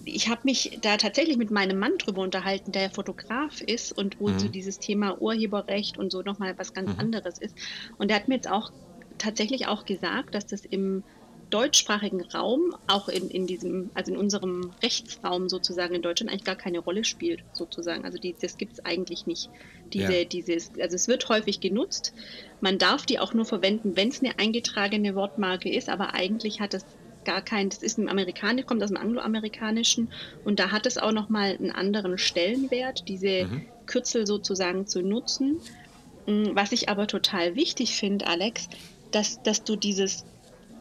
ich 0.06 0.30
habe 0.30 0.42
mich 0.46 0.80
da 0.82 0.98
tatsächlich 0.98 1.38
mit 1.38 1.52
meinem 1.52 1.80
Mann 1.80 1.98
drüber 1.98 2.22
unterhalten, 2.22 2.72
der 2.72 2.84
ja 2.84 2.90
Fotograf 2.90 3.62
ist 3.62 3.92
und 3.92 4.20
wo 4.20 4.30
so 4.38 4.48
dieses 4.48 4.80
Thema 4.80 5.22
Urheberrecht 5.22 5.98
und 5.98 6.12
so 6.12 6.22
nochmal 6.22 6.58
was 6.58 6.74
ganz 6.74 6.98
anderes 6.98 7.38
ist. 7.40 7.56
Und 7.98 8.10
er 8.10 8.18
hat 8.18 8.28
mir 8.28 8.36
jetzt 8.36 8.50
auch 8.50 8.72
tatsächlich 9.18 9.68
auch 9.68 9.86
gesagt, 9.86 10.34
dass 10.34 10.48
das 10.48 10.64
im 10.64 11.04
deutschsprachigen 11.50 12.22
Raum, 12.22 12.76
auch 12.88 13.08
in, 13.08 13.30
in 13.30 13.48
diesem, 13.48 13.90
also 13.94 14.12
in 14.12 14.18
unserem 14.18 14.72
Rechtsraum 14.84 15.50
sozusagen 15.50 15.96
in 15.96 16.02
Deutschland 16.02 16.32
eigentlich 16.32 16.44
gar 16.44 16.56
keine 16.56 16.80
Rolle 16.80 17.04
spielt, 17.04 17.44
sozusagen. 17.54 18.06
Also 18.06 18.18
die, 18.18 18.36
das 18.40 18.58
gibt 18.58 18.74
es 18.74 18.86
eigentlich 18.86 19.28
nicht. 19.28 19.50
Diese, 19.94 20.20
ja. 20.20 20.24
dieses, 20.26 20.72
also 20.80 20.96
es 20.96 21.08
wird 21.08 21.30
häufig 21.30 21.60
genutzt. 21.60 22.14
Man 22.60 22.78
darf 22.78 23.06
die 23.06 23.20
auch 23.20 23.34
nur 23.34 23.46
verwenden, 23.46 23.96
wenn 23.96 24.10
es 24.10 24.22
eine 24.22 24.38
eingetragene 24.38 25.16
Wortmarke 25.16 25.74
ist, 25.74 25.90
aber 25.90 26.14
eigentlich 26.14 26.60
hat 26.60 26.74
es 26.74 26.86
gar 27.24 27.42
kein, 27.42 27.70
das 27.70 27.84
ist 27.84 27.98
im 27.98 28.08
Amerikanischen, 28.08 28.68
kommt 28.68 28.84
aus 28.84 28.90
dem 28.90 28.98
Angloamerikanischen 28.98 30.10
und 30.46 30.60
da 30.60 30.72
hat 30.72 30.86
es 30.86 30.98
auch 30.98 31.12
nochmal 31.12 31.58
einen 31.58 31.72
anderen 31.72 32.18
Stellenwert, 32.18 33.08
diese 33.08 33.46
mhm. 33.46 33.66
Kürzel 33.86 34.26
sozusagen 34.26 34.88
zu 34.88 35.02
nutzen. 35.02 35.58
Mm, 36.26 36.56
was 36.56 36.72
ich 36.72 36.90
aber 36.90 37.08
total 37.08 37.56
wichtig 37.56 37.96
finde, 37.96 38.28
Alex, 38.28 38.70
dass, 39.12 39.42
dass 39.44 39.64
du 39.64 39.76
dieses 39.76 40.26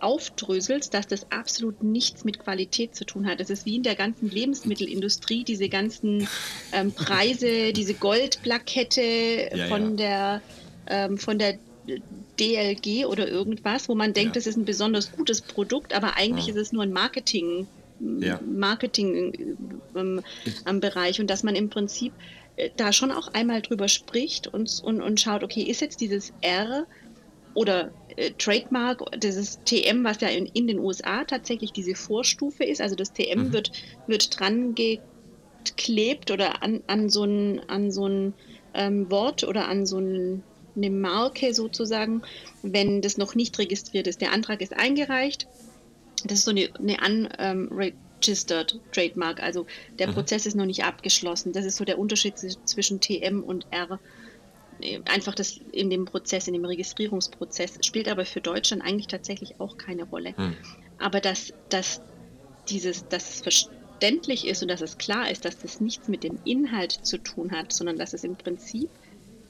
aufdröselst, 0.00 0.94
dass 0.94 1.06
das 1.06 1.30
absolut 1.30 1.82
nichts 1.82 2.24
mit 2.24 2.38
Qualität 2.38 2.94
zu 2.94 3.04
tun 3.04 3.26
hat. 3.26 3.40
Das 3.40 3.50
ist 3.50 3.66
wie 3.66 3.76
in 3.76 3.82
der 3.82 3.94
ganzen 3.94 4.30
Lebensmittelindustrie, 4.30 5.44
diese 5.44 5.68
ganzen 5.68 6.28
ähm, 6.72 6.92
Preise, 6.92 7.72
diese 7.72 7.94
Goldplakette 7.94 9.50
ja, 9.54 9.66
von, 9.66 9.96
ja. 9.96 9.96
Der, 9.96 10.42
ähm, 10.88 11.18
von 11.18 11.38
der 11.38 11.58
DLG 12.38 13.06
oder 13.06 13.28
irgendwas, 13.28 13.88
wo 13.88 13.94
man 13.94 14.12
denkt, 14.12 14.36
ja. 14.36 14.40
das 14.40 14.46
ist 14.46 14.56
ein 14.56 14.64
besonders 14.64 15.12
gutes 15.12 15.40
Produkt, 15.40 15.94
aber 15.94 16.16
eigentlich 16.16 16.48
ist 16.48 16.56
es 16.56 16.72
nur 16.72 16.82
ein 16.82 16.92
Marketing, 16.92 17.66
Marketing 17.98 19.56
ähm, 19.94 20.22
am 20.64 20.80
Bereich 20.80 21.20
und 21.20 21.30
dass 21.30 21.42
man 21.42 21.54
im 21.54 21.70
Prinzip 21.70 22.12
äh, 22.56 22.70
da 22.76 22.92
schon 22.92 23.10
auch 23.10 23.28
einmal 23.28 23.62
drüber 23.62 23.88
spricht 23.88 24.48
und, 24.48 24.82
und, 24.82 25.00
und 25.00 25.20
schaut, 25.20 25.42
okay, 25.42 25.62
ist 25.62 25.80
jetzt 25.80 26.00
dieses 26.00 26.32
R 26.40 26.86
oder 27.56 27.90
äh, 28.16 28.32
Trademark, 28.32 29.02
dieses 29.18 29.58
TM, 29.64 30.04
was 30.04 30.20
ja 30.20 30.28
in, 30.28 30.46
in, 30.46 30.66
den 30.66 30.78
USA 30.78 31.24
tatsächlich 31.24 31.72
diese 31.72 31.94
Vorstufe 31.94 32.64
ist, 32.64 32.80
also 32.80 32.94
das 32.94 33.12
TM 33.12 33.48
mhm. 33.48 33.52
wird, 33.52 33.72
wird 34.06 34.38
dran 34.38 34.74
geklebt 34.74 36.30
oder 36.30 36.62
an, 36.62 36.82
an 36.86 37.08
so 37.08 37.24
ein, 37.24 37.60
an 37.68 37.90
so 37.90 38.06
ein 38.06 38.34
ähm, 38.74 39.10
Wort 39.10 39.42
oder 39.42 39.68
an 39.68 39.86
so 39.86 39.98
ein, 39.98 40.42
eine 40.76 40.90
Marke 40.90 41.54
sozusagen, 41.54 42.22
wenn 42.62 43.00
das 43.00 43.16
noch 43.16 43.34
nicht 43.34 43.58
registriert 43.58 44.06
ist. 44.06 44.20
Der 44.20 44.32
Antrag 44.32 44.60
ist 44.60 44.74
eingereicht. 44.74 45.48
Das 46.24 46.40
ist 46.40 46.44
so 46.44 46.50
eine, 46.50 46.68
eine 46.78 47.70
unregistered 47.70 48.80
Trademark, 48.92 49.42
also 49.42 49.66
der 49.98 50.08
mhm. 50.08 50.12
Prozess 50.12 50.44
ist 50.44 50.56
noch 50.56 50.66
nicht 50.66 50.84
abgeschlossen. 50.84 51.52
Das 51.52 51.64
ist 51.64 51.76
so 51.76 51.86
der 51.86 51.98
Unterschied 51.98 52.36
zwischen 52.36 53.00
TM 53.00 53.42
und 53.42 53.66
R 53.70 53.98
einfach 55.06 55.34
das 55.34 55.60
in 55.72 55.90
dem 55.90 56.04
Prozess, 56.04 56.46
in 56.48 56.54
dem 56.54 56.64
Registrierungsprozess, 56.64 57.78
spielt 57.82 58.08
aber 58.08 58.24
für 58.24 58.40
Deutschland 58.40 58.82
eigentlich 58.82 59.06
tatsächlich 59.06 59.60
auch 59.60 59.76
keine 59.78 60.04
Rolle. 60.04 60.36
Hm. 60.36 60.56
Aber 60.98 61.20
dass, 61.20 61.52
dass 61.68 62.00
dieses, 62.68 63.08
dass 63.08 63.34
es 63.34 63.40
verständlich 63.40 64.46
ist 64.46 64.62
und 64.62 64.68
dass 64.68 64.80
es 64.80 64.98
klar 64.98 65.30
ist, 65.30 65.44
dass 65.44 65.58
das 65.58 65.80
nichts 65.80 66.08
mit 66.08 66.24
dem 66.24 66.38
Inhalt 66.44 66.92
zu 66.92 67.18
tun 67.18 67.52
hat, 67.52 67.72
sondern 67.72 67.98
dass 67.98 68.12
es 68.12 68.24
im 68.24 68.36
Prinzip 68.36 68.88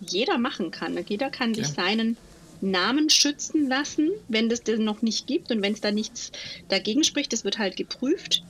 jeder 0.00 0.38
machen 0.38 0.70
kann. 0.70 0.96
Jeder 1.08 1.30
kann 1.30 1.54
sich 1.54 1.68
ja. 1.68 1.72
seinen 1.72 2.16
Namen 2.60 3.10
schützen 3.10 3.68
lassen, 3.68 4.10
wenn 4.28 4.48
das 4.48 4.62
denn 4.62 4.84
noch 4.84 5.02
nicht 5.02 5.26
gibt 5.26 5.50
und 5.50 5.62
wenn 5.62 5.72
es 5.72 5.80
da 5.80 5.90
nichts 5.90 6.32
dagegen 6.68 7.04
spricht, 7.04 7.32
das 7.32 7.44
wird 7.44 7.58
halt 7.58 7.76
geprüft. 7.76 8.42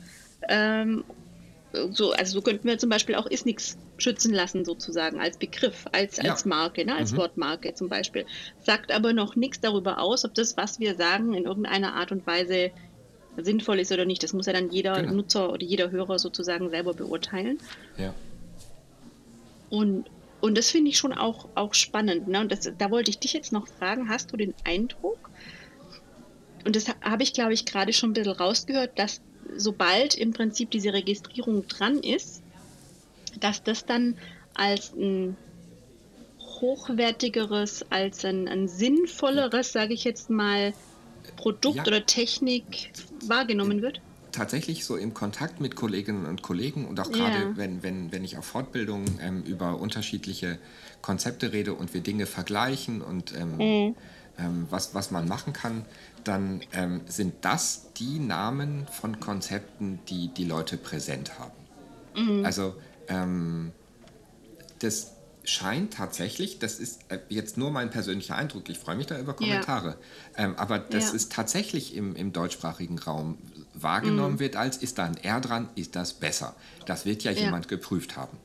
Ähm, 0.49 1.05
so, 1.91 2.13
also 2.13 2.35
so 2.35 2.43
könnten 2.43 2.69
wir 2.69 2.79
zum 2.79 2.91
Beispiel 2.91 3.17
auch 3.17 3.27
ist 3.27 3.47
nichts 3.47 3.77
schützen 3.99 4.35
lassen, 4.35 4.65
sozusagen, 4.65 5.21
als 5.21 5.39
Begriff, 5.39 5.87
als, 5.93 6.19
ja. 6.19 6.31
als 6.31 6.45
Marke, 6.45 6.85
ne, 6.85 6.95
als 6.95 7.13
mhm. 7.13 7.19
Wortmarke 7.19 7.75
zum 7.75 7.89
Beispiel. 7.89 8.27
Sagt 8.61 8.93
aber 8.93 9.13
noch 9.13 9.37
nichts 9.37 9.61
darüber 9.61 9.99
aus, 9.99 10.25
ob 10.25 10.35
das, 10.35 10.57
was 10.57 10.81
wir 10.81 10.97
sagen, 10.97 11.35
in 11.35 11.45
irgendeiner 11.45 11.95
Art 11.95 12.13
und 12.13 12.27
Weise 12.27 12.71
sinnvoll 13.37 13.81
ist 13.81 13.93
oder 13.93 14.05
nicht. 14.05 14.23
Das 14.23 14.33
muss 14.33 14.47
ja 14.47 14.53
dann 14.53 14.71
jeder 14.71 15.01
genau. 15.01 15.15
Nutzer 15.15 15.53
oder 15.53 15.65
jeder 15.65 15.91
Hörer 15.91 16.19
sozusagen 16.19 16.71
selber 16.71 16.95
beurteilen. 16.95 17.59
Ja. 17.99 18.15
Und, 19.69 20.07
und 20.41 20.57
das 20.57 20.71
finde 20.71 20.91
ich 20.91 20.99
schon 20.99 21.13
auch, 21.13 21.49
auch 21.55 21.75
spannend. 21.75 22.29
Ne? 22.29 22.41
Und 22.41 22.53
das, 22.53 22.71
da 22.79 22.91
wollte 22.91 23.11
ich 23.11 23.19
dich 23.19 23.33
jetzt 23.33 23.53
noch 23.53 23.67
fragen, 23.67 24.09
hast 24.09 24.33
du 24.33 24.37
den 24.37 24.55
Eindruck, 24.65 25.31
und 26.67 26.75
das 26.75 26.87
habe 27.01 27.23
ich, 27.23 27.33
glaube 27.33 27.53
ich, 27.53 27.65
gerade 27.65 27.93
schon 27.93 28.11
ein 28.11 28.13
bisschen 28.15 28.33
rausgehört, 28.33 28.99
dass 28.99 29.21
sobald 29.57 30.17
im 30.17 30.33
Prinzip 30.33 30.73
diese 30.73 30.93
Registrierung 30.93 31.69
dran 31.69 31.99
ist, 31.99 32.43
dass 33.41 33.63
das 33.63 33.87
dann 33.87 34.17
als 34.55 34.93
ein 34.93 35.37
hochwertigeres, 36.61 37.85
als 37.91 38.25
ein, 38.25 38.49
ein 38.49 38.69
sinnvolleres, 38.69 39.73
sage 39.73 39.95
ich 39.95 40.05
jetzt 40.05 40.31
mal, 40.31 40.73
Produkt 41.37 41.77
ja. 41.77 41.87
oder 41.87 42.07
Technik 42.07 42.93
wahrgenommen 43.27 43.83
wird? 43.83 44.01
Tatsächlich 44.33 44.85
so 44.85 44.97
im 44.97 45.15
Kontakt 45.15 45.61
mit 45.61 45.77
Kolleginnen 45.77 46.27
und 46.27 46.43
Kollegen 46.43 46.87
und 46.87 47.01
auch 47.01 47.11
gerade 47.11 47.35
ja. 47.35 47.57
wenn, 47.57 47.83
wenn, 47.83 48.13
wenn 48.13 48.25
ich 48.25 48.37
auf 48.37 48.45
Fortbildungen 48.45 49.19
ähm, 49.23 49.43
über 49.45 49.81
unterschiedliche 49.81 50.59
Konzepte 51.01 51.53
rede 51.53 51.75
und 51.75 51.95
wir 51.95 52.01
Dinge 52.01 52.27
vergleichen 52.27 53.01
und 53.01 53.35
ähm, 53.35 53.57
mhm. 53.57 53.97
ähm, 54.39 54.67
was, 54.71 54.95
was 54.95 55.11
man 55.11 55.27
machen 55.27 55.53
kann, 55.53 55.87
dann 56.25 56.61
ähm, 56.73 57.01
sind 57.07 57.35
das 57.43 57.93
die 57.95 58.19
Namen 58.19 58.87
von 58.89 59.21
Konzepten, 59.21 60.01
die 60.09 60.29
die 60.29 60.45
Leute 60.45 60.77
präsent 60.77 61.39
haben. 61.39 61.55
Mhm. 62.15 62.45
Also 62.45 62.75
ähm, 63.09 63.73
das 64.81 65.13
scheint 65.45 65.95
tatsächlich, 65.95 66.59
das 66.59 66.79
ist 66.79 67.01
äh, 67.09 67.19
jetzt 67.29 67.57
nur 67.57 67.71
mein 67.71 67.91
persönlicher 67.91 68.37
Eindruck, 68.37 68.69
ich 68.69 68.79
freue 68.79 68.97
mich 68.97 69.07
da 69.07 69.19
über 69.19 69.35
Kommentare, 69.35 69.97
ja. 70.37 70.45
ähm, 70.45 70.57
aber 70.57 70.79
das 70.79 71.11
ja. 71.11 71.15
ist 71.15 71.33
tatsächlich 71.33 71.95
im, 71.95 72.17
im 72.17 72.33
deutschsprachigen 72.33 72.99
Raum 72.99 73.39
wahrgenommen 73.75 74.35
mhm. 74.35 74.41
wird 74.41 74.57
als, 74.57 74.77
ist 74.79 74.99
da 74.99 75.05
ein 75.05 75.17
R 75.17 75.41
dran, 75.41 75.69
ist 75.75 75.97
das 75.97 76.15
besser. 76.15 76.57
Das 76.87 77.05
wird 77.05 77.23
ja, 77.23 77.31
ja. 77.31 77.45
jemand 77.45 77.69
geprüft 77.69 78.17
haben. 78.17 78.37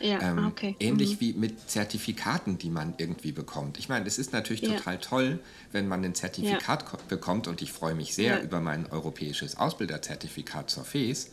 Ja, 0.00 0.20
ähm, 0.20 0.46
okay. 0.46 0.76
Ähnlich 0.78 1.14
mhm. 1.14 1.20
wie 1.20 1.32
mit 1.32 1.68
Zertifikaten, 1.68 2.58
die 2.58 2.70
man 2.70 2.94
irgendwie 2.98 3.32
bekommt. 3.32 3.78
Ich 3.78 3.88
meine, 3.88 4.06
es 4.06 4.18
ist 4.18 4.32
natürlich 4.32 4.62
ja. 4.62 4.76
total 4.76 4.98
toll, 4.98 5.38
wenn 5.72 5.88
man 5.88 6.04
ein 6.04 6.14
Zertifikat 6.14 6.84
ja. 6.84 6.98
bekommt 7.08 7.48
und 7.48 7.62
ich 7.62 7.72
freue 7.72 7.94
mich 7.94 8.14
sehr 8.14 8.42
über 8.42 8.60
mein 8.60 8.86
europäisches 8.90 9.56
Ausbilderzertifikat 9.56 10.70
zur 10.70 10.84
FES. 10.84 11.30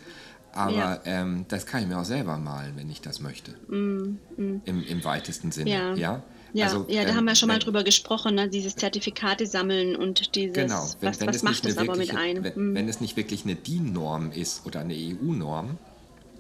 Aber 0.55 1.01
ähm, 1.05 1.45
das 1.47 1.65
kann 1.65 1.81
ich 1.81 1.88
mir 1.88 2.00
auch 2.00 2.05
selber 2.05 2.38
malen, 2.38 2.74
wenn 2.75 2.89
ich 2.89 3.01
das 3.01 3.19
möchte. 3.19 3.51
Mm, 3.67 4.17
mm. 4.38 4.62
Im, 4.65 4.83
Im 4.83 5.03
weitesten 5.03 5.51
Sinne. 5.51 5.69
Ja. 5.69 5.93
ja? 5.95 6.24
Ja, 6.53 6.67
also, 6.67 6.85
ja, 6.88 7.03
da 7.03 7.09
ähm, 7.09 7.15
haben 7.17 7.25
wir 7.25 7.35
schon 7.35 7.50
mal 7.50 7.59
drüber 7.59 7.83
gesprochen, 7.83 8.35
ne? 8.35 8.47
dieses 8.47 8.77
Zertifikate 8.77 9.45
sammeln 9.45 9.97
und 9.97 10.35
dieses, 10.35 10.53
genau, 10.55 10.88
wenn, 11.01 11.09
was, 11.09 11.19
wenn 11.19 11.27
was 11.27 11.43
macht 11.43 11.65
das 11.65 11.77
aber 11.77 11.97
mit 11.97 12.15
ein? 12.15 12.45
Wenn, 12.45 12.71
mm. 12.71 12.75
wenn 12.75 12.88
es 12.88 13.01
nicht 13.01 13.17
wirklich 13.17 13.43
eine 13.43 13.55
DIN-Norm 13.55 14.31
ist 14.31 14.65
oder 14.65 14.79
eine 14.79 14.93
EU-Norm, 14.93 15.77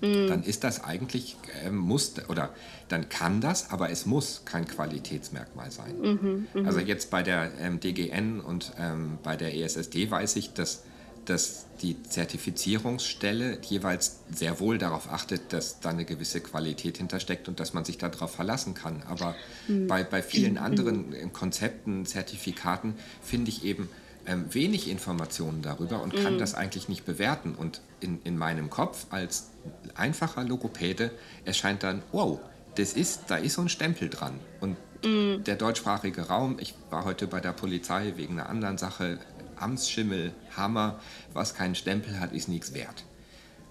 Mhm. 0.01 0.27
dann 0.27 0.43
ist 0.43 0.63
das 0.63 0.83
eigentlich, 0.83 1.37
äh, 1.63 1.69
muss, 1.69 2.13
oder 2.27 2.49
dann 2.89 3.09
kann 3.09 3.41
das, 3.41 3.71
aber 3.71 3.89
es 3.89 4.05
muss 4.05 4.43
kein 4.45 4.67
Qualitätsmerkmal 4.67 5.71
sein. 5.71 6.45
Mh. 6.53 6.67
Also 6.67 6.79
jetzt 6.79 7.09
bei 7.09 7.23
der 7.23 7.51
ähm, 7.59 7.79
DGN 7.79 8.41
und 8.41 8.73
ähm, 8.77 9.17
bei 9.23 9.35
der 9.35 9.55
ESSD 9.55 10.11
weiß 10.11 10.35
ich, 10.35 10.53
dass, 10.53 10.83
dass 11.25 11.65
die 11.81 12.01
Zertifizierungsstelle 12.03 13.59
jeweils 13.61 14.19
sehr 14.31 14.59
wohl 14.59 14.77
darauf 14.77 15.11
achtet, 15.11 15.51
dass 15.53 15.79
da 15.79 15.89
eine 15.89 16.05
gewisse 16.05 16.39
Qualität 16.39 16.97
hintersteckt 16.97 17.47
und 17.47 17.59
dass 17.59 17.73
man 17.73 17.83
sich 17.85 17.97
darauf 17.97 18.33
verlassen 18.33 18.73
kann. 18.73 19.03
Aber 19.07 19.35
mhm. 19.67 19.87
bei, 19.87 20.03
bei 20.03 20.21
vielen 20.21 20.53
mhm. 20.53 20.59
anderen 20.59 21.13
äh, 21.13 21.27
Konzepten, 21.31 22.05
Zertifikaten 22.05 22.95
finde 23.21 23.49
ich 23.49 23.63
eben, 23.65 23.89
ähm, 24.27 24.45
wenig 24.51 24.89
Informationen 24.89 25.61
darüber 25.61 26.01
und 26.01 26.15
kann 26.15 26.37
mm. 26.37 26.39
das 26.39 26.55
eigentlich 26.55 26.89
nicht 26.89 27.05
bewerten. 27.05 27.53
Und 27.53 27.81
in, 27.99 28.19
in 28.23 28.37
meinem 28.37 28.69
Kopf 28.69 29.05
als 29.11 29.51
einfacher 29.93 30.43
Logopäde 30.43 31.11
erscheint 31.45 31.83
dann, 31.83 32.01
wow, 32.11 32.39
das 32.75 32.93
ist, 32.93 33.25
da 33.27 33.37
ist 33.37 33.53
so 33.53 33.61
ein 33.61 33.69
Stempel 33.69 34.09
dran. 34.09 34.39
Und 34.61 34.77
mm. 35.03 35.43
der 35.43 35.55
deutschsprachige 35.55 36.23
Raum, 36.23 36.57
ich 36.59 36.73
war 36.89 37.05
heute 37.05 37.27
bei 37.27 37.39
der 37.39 37.53
Polizei 37.53 38.13
wegen 38.15 38.39
einer 38.39 38.49
anderen 38.49 38.77
Sache, 38.77 39.19
Amtsschimmel, 39.57 40.33
Hammer, 40.55 40.99
was 41.33 41.55
keinen 41.55 41.75
Stempel 41.75 42.19
hat, 42.19 42.33
ist 42.33 42.47
nichts 42.47 42.73
wert. 42.73 43.03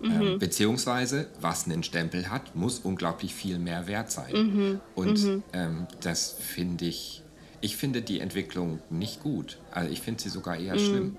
Mhm. 0.00 0.10
Ähm, 0.10 0.38
beziehungsweise, 0.38 1.28
was 1.40 1.66
einen 1.66 1.82
Stempel 1.82 2.30
hat, 2.30 2.54
muss 2.54 2.80
unglaublich 2.80 3.34
viel 3.34 3.58
mehr 3.58 3.86
wert 3.86 4.10
sein. 4.10 4.32
Mhm. 4.32 4.80
Und 4.94 5.22
mhm. 5.22 5.42
Ähm, 5.52 5.86
das 6.00 6.36
finde 6.38 6.86
ich 6.86 7.24
ich 7.64 7.78
finde 7.78 8.02
die 8.02 8.20
Entwicklung 8.20 8.80
nicht 8.90 9.22
gut. 9.22 9.58
Also 9.70 9.90
ich 9.90 10.02
finde 10.02 10.22
sie 10.22 10.28
sogar 10.28 10.58
eher 10.58 10.74
mm. 10.74 10.78
schlimm. 10.78 11.16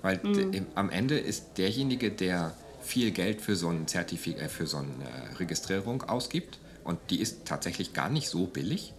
Weil 0.00 0.16
mm. 0.16 0.66
am 0.74 0.88
Ende 0.88 1.18
ist 1.18 1.58
derjenige, 1.58 2.10
der 2.10 2.54
viel 2.80 3.10
Geld 3.10 3.42
für 3.42 3.54
so, 3.54 3.68
ein 3.68 3.86
Zertifik 3.86 4.40
äh, 4.40 4.48
für 4.48 4.66
so 4.66 4.78
eine 4.78 5.38
Registrierung 5.38 6.02
ausgibt, 6.02 6.58
und 6.84 6.98
die 7.10 7.20
ist 7.20 7.44
tatsächlich 7.44 7.92
gar 7.92 8.08
nicht 8.08 8.30
so 8.30 8.46
billig, 8.46 8.94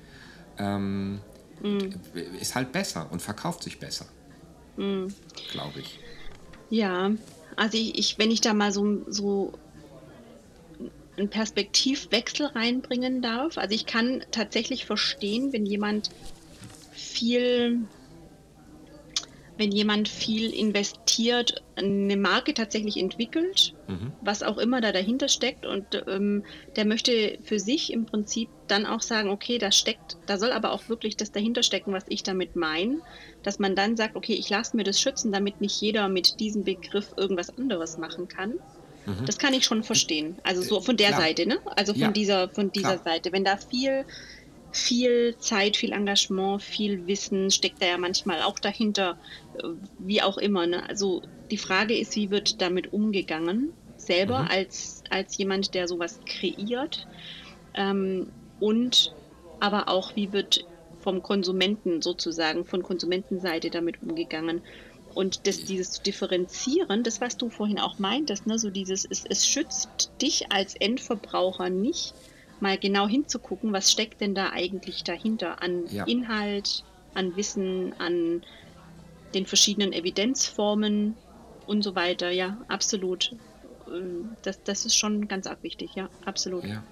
ähm, 0.59 1.21
mm. 1.63 1.79
ist 2.39 2.53
halt 2.53 2.71
besser 2.71 3.07
und 3.11 3.19
verkauft 3.19 3.63
sich 3.63 3.79
besser. 3.79 4.05
Mm. 4.77 5.07
Glaube 5.51 5.79
ich. 5.79 5.99
Ja, 6.69 7.11
also 7.55 7.77
ich, 7.77 7.97
ich, 7.97 8.17
wenn 8.17 8.31
ich 8.31 8.41
da 8.41 8.53
mal 8.53 8.71
so, 8.71 9.03
so 9.07 9.53
einen 11.17 11.29
Perspektivwechsel 11.29 12.47
reinbringen 12.47 13.21
darf. 13.21 13.57
Also 13.57 13.73
ich 13.73 13.85
kann 13.85 14.23
tatsächlich 14.31 14.85
verstehen, 14.85 15.53
wenn 15.53 15.65
jemand 15.65 16.09
viel 16.91 17.87
wenn 19.57 19.71
jemand 19.71 20.09
viel 20.09 20.53
investiert, 20.53 21.63
eine 21.75 22.17
Marke 22.17 22.53
tatsächlich 22.53 22.97
entwickelt, 22.97 23.73
Mhm. 23.87 24.11
was 24.19 24.43
auch 24.43 24.57
immer 24.57 24.81
da 24.81 24.91
dahinter 24.91 25.29
steckt 25.29 25.65
und 25.65 26.03
ähm, 26.07 26.43
der 26.75 26.85
möchte 26.85 27.37
für 27.41 27.59
sich 27.59 27.93
im 27.93 28.05
Prinzip 28.05 28.49
dann 28.67 28.85
auch 28.85 29.01
sagen, 29.01 29.29
okay, 29.29 29.57
da 29.57 29.71
steckt, 29.71 30.17
da 30.25 30.37
soll 30.37 30.51
aber 30.51 30.71
auch 30.71 30.87
wirklich 30.89 31.17
das 31.17 31.31
dahinter 31.31 31.63
stecken, 31.63 31.93
was 31.93 32.05
ich 32.07 32.23
damit 32.23 32.55
meine, 32.55 33.01
dass 33.41 33.59
man 33.59 33.75
dann 33.75 33.97
sagt, 33.97 34.15
okay, 34.15 34.33
ich 34.33 34.49
lasse 34.49 34.75
mir 34.77 34.83
das 34.83 34.99
schützen, 34.99 35.31
damit 35.31 35.61
nicht 35.61 35.79
jeder 35.81 36.09
mit 36.09 36.39
diesem 36.39 36.63
Begriff 36.63 37.13
irgendwas 37.17 37.55
anderes 37.57 37.97
machen 37.97 38.27
kann. 38.27 38.55
Das 39.25 39.37
kann 39.37 39.53
ich 39.53 39.65
schon 39.65 39.83
verstehen. 39.83 40.37
Also 40.43 40.61
so 40.63 40.81
von 40.81 40.97
der 40.97 41.07
Klar. 41.09 41.21
Seite, 41.21 41.47
ne? 41.47 41.59
Also 41.75 41.93
von 41.95 41.99
Ja, 41.99 42.11
dieser, 42.13 42.49
von 42.49 42.71
dieser 42.71 42.97
klar. 42.97 42.99
Seite. 42.99 43.31
Wenn 43.31 43.43
da 43.43 43.57
viel, 43.57 44.05
viel 44.71 45.37
Zeit, 45.39 45.77
viel 45.77 45.93
Engagement, 45.93 46.61
viel 46.61 47.07
Wissen 47.07 47.51
steckt 47.51 47.81
da 47.81 47.87
ja 47.87 47.97
manchmal 47.97 48.41
auch 48.41 48.59
dahinter, 48.59 49.19
äh, 49.53 49.63
wie 49.97 50.21
auch 50.21 50.37
immer. 50.37 50.67
Ne? 50.67 50.87
Also 50.87 51.23
die 51.51 51.57
Frage 51.57 51.97
ist, 51.97 52.15
wie 52.15 52.29
wird 52.31 52.61
damit 52.61 52.91
umgegangen, 52.93 53.73
selber 53.97 54.39
Mhm. 54.41 54.49
als, 54.49 55.03
als 55.09 55.37
jemand, 55.37 55.73
der 55.73 55.87
sowas 55.87 56.19
kreiert. 56.25 57.07
Ähm, 57.73 58.33
und 58.59 59.13
aber 59.59 59.89
auch, 59.89 60.15
wie 60.15 60.31
wird 60.33 60.65
vom 60.99 61.21
Konsumenten 61.21 62.01
sozusagen, 62.01 62.65
von 62.65 62.83
Konsumentenseite 62.83 63.69
damit 63.69 64.01
umgegangen. 64.01 64.63
Und 65.13 65.47
das, 65.47 65.63
dieses 65.63 65.91
zu 65.91 66.03
differenzieren, 66.03 67.03
das, 67.03 67.21
was 67.21 67.37
du 67.37 67.49
vorhin 67.49 67.79
auch 67.79 67.99
meintest, 67.99 68.47
ne, 68.47 68.59
so 68.59 68.69
dieses, 68.69 69.05
es, 69.05 69.23
es 69.23 69.47
schützt 69.47 70.11
dich 70.21 70.51
als 70.51 70.75
Endverbraucher 70.75 71.69
nicht, 71.69 72.13
mal 72.59 72.77
genau 72.77 73.07
hinzugucken, 73.07 73.71
was 73.71 73.91
steckt 73.91 74.19
denn 74.19 74.35
da 74.35 74.49
eigentlich 74.51 75.03
dahinter 75.03 75.61
an 75.61 75.85
Ja. 75.87 76.03
Inhalt, 76.05 76.83
an 77.13 77.35
Wissen, 77.35 77.93
an 77.99 78.43
den 79.33 79.45
verschiedenen 79.45 79.93
Evidenzformen 79.93 81.15
und 81.65 81.81
so 81.83 81.95
weiter. 81.95 82.31
Ja, 82.31 82.57
absolut. 82.67 83.31
Ähm, 83.87 84.35
Das, 84.41 84.61
das 84.63 84.85
ist 84.85 84.95
schon 84.95 85.27
ganz 85.27 85.47
arg 85.47 85.63
wichtig, 85.63 85.95
ja, 85.95 86.09
absolut. 86.25 86.65
Ja. 86.65 86.83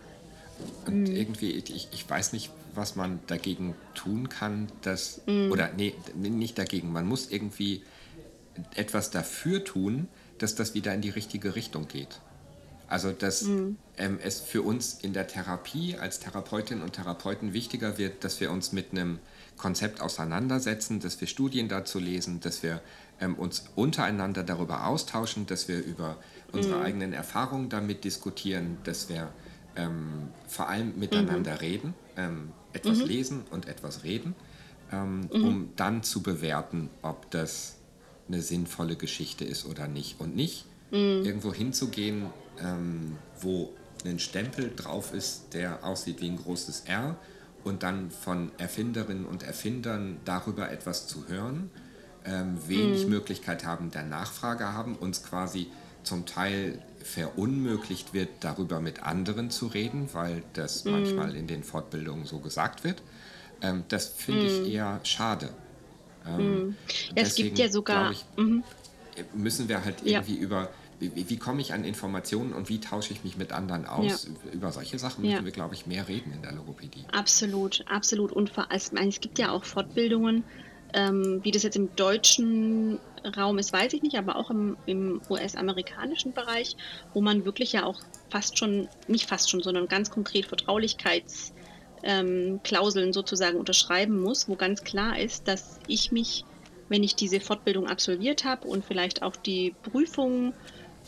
Und 0.85 1.09
irgendwie, 1.09 1.51
ich, 1.51 1.87
ich 1.91 2.09
weiß 2.09 2.33
nicht, 2.33 2.51
was 2.75 2.95
man 2.95 3.19
dagegen 3.27 3.75
tun 3.93 4.29
kann, 4.29 4.67
dass, 4.81 5.21
oder 5.27 5.71
nee, 5.75 5.93
nicht 6.15 6.57
dagegen, 6.57 6.91
man 6.91 7.05
muss 7.05 7.29
irgendwie 7.29 7.83
etwas 8.75 9.11
dafür 9.11 9.63
tun, 9.63 10.07
dass 10.37 10.55
das 10.55 10.73
wieder 10.73 10.93
in 10.93 11.01
die 11.01 11.09
richtige 11.09 11.55
Richtung 11.55 11.87
geht. 11.87 12.19
Also, 12.87 13.11
dass 13.11 13.43
ähm, 13.43 14.19
es 14.21 14.39
für 14.39 14.61
uns 14.61 14.99
in 15.01 15.13
der 15.13 15.27
Therapie 15.27 15.97
als 15.97 16.19
Therapeutinnen 16.19 16.83
und 16.83 16.93
Therapeuten 16.93 17.53
wichtiger 17.53 17.97
wird, 17.97 18.23
dass 18.23 18.39
wir 18.39 18.51
uns 18.51 18.71
mit 18.71 18.91
einem 18.91 19.19
Konzept 19.57 20.01
auseinandersetzen, 20.01 20.99
dass 20.99 21.19
wir 21.19 21.27
Studien 21.27 21.69
dazu 21.69 21.97
lesen, 21.97 22.39
dass 22.39 22.61
wir 22.61 22.81
ähm, 23.19 23.35
uns 23.35 23.65
untereinander 23.75 24.43
darüber 24.43 24.85
austauschen, 24.85 25.47
dass 25.47 25.67
wir 25.67 25.83
über 25.83 26.17
unsere 26.51 26.81
eigenen 26.81 27.13
Erfahrungen 27.13 27.69
damit 27.69 28.03
diskutieren, 28.03 28.77
dass 28.83 29.09
wir 29.09 29.31
ähm, 29.75 30.29
vor 30.47 30.69
allem 30.69 30.97
miteinander 30.97 31.61
reden, 31.61 31.93
ähm, 32.17 32.51
etwas 32.73 32.99
lesen 32.99 33.43
und 33.51 33.67
etwas 33.67 34.03
reden, 34.03 34.35
ähm, 34.91 35.27
um 35.31 35.69
dann 35.75 36.03
zu 36.03 36.21
bewerten, 36.21 36.89
ob 37.01 37.29
das 37.31 37.77
eine 38.27 38.41
sinnvolle 38.41 38.95
Geschichte 38.95 39.45
ist 39.45 39.65
oder 39.65 39.87
nicht. 39.87 40.19
Und 40.19 40.35
nicht 40.35 40.65
irgendwo 40.91 41.53
hinzugehen, 41.53 42.27
ähm, 42.59 43.17
wo 43.41 43.73
ein 44.05 44.19
Stempel 44.19 44.71
drauf 44.75 45.13
ist, 45.13 45.53
der 45.53 45.83
aussieht 45.83 46.21
wie 46.21 46.29
ein 46.29 46.37
großes 46.37 46.81
R 46.81 47.17
und 47.63 47.83
dann 47.83 48.11
von 48.11 48.51
Erfinderinnen 48.57 49.25
und 49.25 49.43
Erfindern 49.43 50.17
darüber 50.25 50.71
etwas 50.71 51.07
zu 51.07 51.27
hören, 51.27 51.71
ähm, 52.25 52.57
wenig 52.67 53.07
Möglichkeit 53.07 53.65
haben 53.65 53.91
der 53.91 54.03
Nachfrage 54.03 54.73
haben, 54.73 54.95
uns 54.95 55.23
quasi 55.23 55.67
zum 56.03 56.25
Teil 56.25 56.79
verunmöglicht 57.03 58.13
wird, 58.13 58.29
darüber 58.43 58.79
mit 58.79 59.03
anderen 59.03 59.49
zu 59.51 59.67
reden, 59.67 60.09
weil 60.13 60.43
das 60.53 60.85
manchmal 60.85 61.35
in 61.35 61.47
den 61.47 61.63
Fortbildungen 61.63 62.25
so 62.25 62.39
gesagt 62.39 62.83
wird. 62.83 63.01
Ähm, 63.61 63.83
das 63.89 64.09
finde 64.09 64.45
ich 64.45 64.73
eher 64.73 64.99
schade. 65.03 65.49
Ähm, 66.25 66.75
Ja, 67.15 67.23
es 67.23 67.35
gibt 67.35 67.59
ja 67.59 67.69
sogar- 67.69 68.11
Ich, 68.11 68.25
müssen 69.33 69.69
wir 69.69 69.83
halt 69.85 70.01
Ja. 70.01 70.19
irgendwie 70.19 70.35
über, 70.37 70.69
wie, 70.99 71.29
wie 71.29 71.37
komme 71.37 71.61
ich 71.61 71.73
an 71.73 71.83
Informationen 71.83 72.53
und 72.53 72.69
wie 72.69 72.79
tausche 72.79 73.13
ich 73.13 73.23
mich 73.23 73.37
mit 73.37 73.51
anderen 73.51 73.85
aus? 73.85 74.27
Über 74.51 74.71
solche 74.71 74.97
Sachen 74.97 75.25
Ja. 75.25 75.31
müssen 75.31 75.45
wir, 75.45 75.51
glaube 75.51 75.75
ich, 75.75 75.85
mehr 75.85 76.07
reden 76.07 76.31
in 76.33 76.41
der 76.41 76.53
Logopädie. 76.53 77.05
Absolut, 77.11 77.83
absolut. 77.87 78.31
Und 78.31 78.49
vor 78.49 78.71
allem, 78.71 79.09
es 79.09 79.19
gibt 79.19 79.37
ja 79.39 79.51
auch 79.51 79.65
Fortbildungen, 79.65 80.45
ähm, 80.93 81.39
wie 81.43 81.51
das 81.51 81.63
jetzt 81.63 81.75
im 81.75 81.95
deutschen 81.95 82.99
Raum 83.37 83.57
ist, 83.57 83.73
weiß 83.73 83.93
ich 83.93 84.01
nicht, 84.01 84.17
aber 84.17 84.35
auch 84.35 84.51
im, 84.51 84.77
im 84.85 85.21
US-amerikanischen 85.29 86.33
Bereich, 86.33 86.75
wo 87.13 87.21
man 87.21 87.45
wirklich 87.45 87.71
ja 87.71 87.85
auch 87.85 88.01
fast 88.29 88.57
schon, 88.57 88.87
nicht 89.07 89.27
fast 89.27 89.49
schon, 89.49 89.61
sondern 89.61 89.87
ganz 89.87 90.09
konkret 90.09 90.45
Vertraulichkeitsklauseln 90.45 93.07
ähm, 93.07 93.13
sozusagen 93.13 93.57
unterschreiben 93.57 94.19
muss, 94.19 94.47
wo 94.47 94.55
ganz 94.55 94.83
klar 94.83 95.19
ist, 95.19 95.47
dass 95.47 95.79
ich 95.87 96.11
mich, 96.11 96.43
wenn 96.89 97.03
ich 97.03 97.15
diese 97.15 97.39
Fortbildung 97.39 97.87
absolviert 97.87 98.43
habe 98.43 98.67
und 98.67 98.85
vielleicht 98.85 99.23
auch 99.23 99.35
die 99.35 99.75
Prüfung 99.83 100.53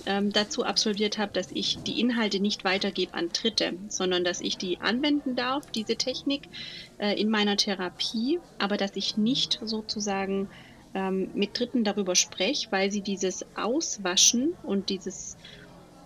ähm, 0.05 0.31
dazu 0.31 0.63
absolviert 0.63 1.17
habe, 1.17 1.31
dass 1.34 1.47
ich 1.51 1.81
die 1.84 1.99
Inhalte 1.99 2.39
nicht 2.39 2.63
weitergebe 2.63 3.13
an 3.13 3.31
Dritte, 3.31 3.77
sondern 3.89 4.23
dass 4.23 4.41
ich 4.41 4.58
die 4.58 4.81
anwenden 4.81 5.36
darf, 5.36 5.69
diese 5.71 5.97
Technik, 5.97 6.49
äh, 6.97 7.19
in 7.19 7.29
meiner 7.29 7.58
Therapie, 7.58 8.39
aber 8.58 8.77
dass 8.77 8.95
ich 8.95 9.17
nicht 9.17 9.60
sozusagen 9.62 10.49
ähm, 10.93 11.31
mit 11.34 11.58
Dritten 11.60 11.84
darüber 11.84 12.15
spreche, 12.15 12.67
weil 12.71 12.91
sie 12.91 13.01
dieses 13.03 13.45
Auswaschen 13.55 14.53
und 14.62 14.89
dieses, 14.89 15.38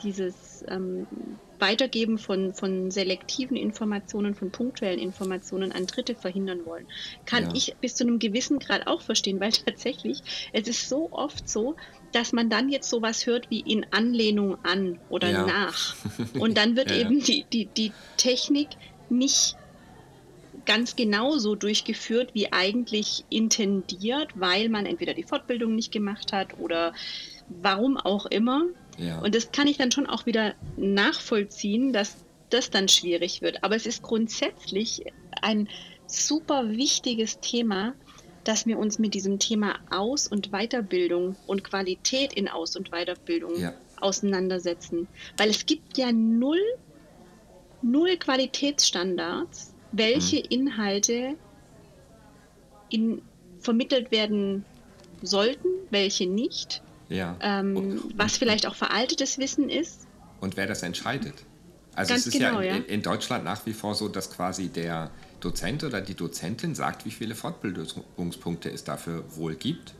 dieses 0.01 0.63
ähm, 0.69 1.41
Weitergeben 1.61 2.17
von, 2.19 2.53
von 2.53 2.89
selektiven 2.89 3.57
Informationen, 3.57 4.33
von 4.33 4.49
punktuellen 4.49 4.97
Informationen 4.97 5.73
an 5.73 5.87
Dritte 5.87 6.15
verhindern 6.15 6.63
wollen. 6.63 6.87
Kann 7.25 7.43
Ja. 7.43 7.51
ich 7.51 7.75
bis 7.81 7.95
zu 7.95 8.05
einem 8.05 8.17
gewissen 8.19 8.59
Grad 8.59 8.87
auch 8.87 9.01
verstehen, 9.01 9.41
weil 9.41 9.51
tatsächlich, 9.65 10.21
es 10.53 10.67
ist 10.69 10.87
so 10.87 11.11
oft 11.11 11.49
so, 11.49 11.75
dass 12.11 12.33
man 12.33 12.49
dann 12.49 12.69
jetzt 12.69 12.89
sowas 12.89 13.25
hört 13.25 13.49
wie 13.49 13.59
in 13.61 13.85
Anlehnung 13.91 14.57
an 14.63 14.99
oder 15.09 15.29
Ja. 15.29 15.45
nach. 15.45 15.95
Und 16.39 16.57
dann 16.57 16.75
wird 16.75 16.91
Ja, 16.91 16.97
eben 16.97 17.19
die, 17.19 17.45
die, 17.51 17.65
die 17.67 17.91
Technik 18.17 18.69
nicht 19.09 19.55
ganz 20.65 20.95
genauso 20.95 21.55
durchgeführt 21.55 22.31
wie 22.33 22.51
eigentlich 22.51 23.23
intendiert, 23.29 24.29
weil 24.35 24.69
man 24.69 24.85
entweder 24.85 25.13
die 25.13 25.23
Fortbildung 25.23 25.75
nicht 25.75 25.91
gemacht 25.91 26.33
hat 26.33 26.57
oder 26.59 26.93
warum 27.47 27.97
auch 27.97 28.25
immer. 28.27 28.65
Ja. 28.97 29.19
Und 29.19 29.33
das 29.35 29.51
kann 29.51 29.67
ich 29.67 29.77
dann 29.77 29.91
schon 29.91 30.05
auch 30.07 30.25
wieder 30.25 30.55
nachvollziehen, 30.77 31.93
dass 31.93 32.17
das 32.49 32.69
dann 32.69 32.87
schwierig 32.87 33.41
wird. 33.41 33.63
Aber 33.63 33.75
es 33.75 33.85
ist 33.85 34.01
grundsätzlich 34.01 35.05
ein 35.41 35.69
super 36.07 36.69
wichtiges 36.69 37.39
Thema, 37.39 37.93
dass 38.49 38.65
wir 38.65 38.79
uns 38.79 38.97
mit 38.97 39.13
diesem 39.13 39.37
Thema 39.37 39.75
Aus- 39.91 40.27
und 40.27 40.49
Weiterbildung 40.51 41.35
und 41.45 41.63
Qualität 41.63 42.33
in 42.33 42.47
Aus- 42.47 42.75
und 42.75 42.89
Weiterbildung 42.89 43.55
Ja. 43.59 43.73
auseinandersetzen. 44.01 45.07
Weil 45.37 45.51
es 45.51 45.67
gibt 45.67 45.99
ja 45.99 46.11
null, 46.11 46.57
null 47.83 48.17
Qualitätsstandards, 48.17 49.75
welche 49.91 50.37
Inhalte 50.39 51.35
in, 52.89 53.21
vermittelt 53.59 54.09
werden 54.09 54.65
sollten, 55.21 55.67
welche 55.91 56.27
nicht, 56.27 56.81
ja. 57.07 57.37
ähm, 57.41 57.77
Und- 57.77 58.17
was 58.17 58.37
vielleicht 58.39 58.65
auch 58.65 58.73
veraltetes 58.73 59.37
Wissen 59.37 59.69
ist. 59.69 60.07
Und 60.41 60.57
wer 60.57 60.65
das 60.65 60.81
entscheidet. 60.81 61.35
Also 61.93 62.13
Ganz 62.13 62.21
es 62.21 62.33
ist 62.33 62.33
genau, 62.33 62.61
ja, 62.61 62.67
ja. 62.71 62.75
in, 62.77 62.85
in 62.85 63.01
Deutschland 63.03 63.43
nach 63.43 63.63
wie 63.67 63.73
vor 63.73 63.93
so, 63.93 64.07
dass 64.07 64.31
quasi 64.31 64.69
der 64.69 65.11
Dozent 65.39 65.83
oder 65.83 66.01
die 66.01 66.15
Dozentin 66.15 66.75
sagt, 66.75 67.05
wie 67.05 67.11
viele 67.11 67.35
Fortbildungspunkte 67.35 68.69
es 68.69 68.83
dafür 68.83 69.23
wohl 69.35 69.55
gibt. 69.55 69.93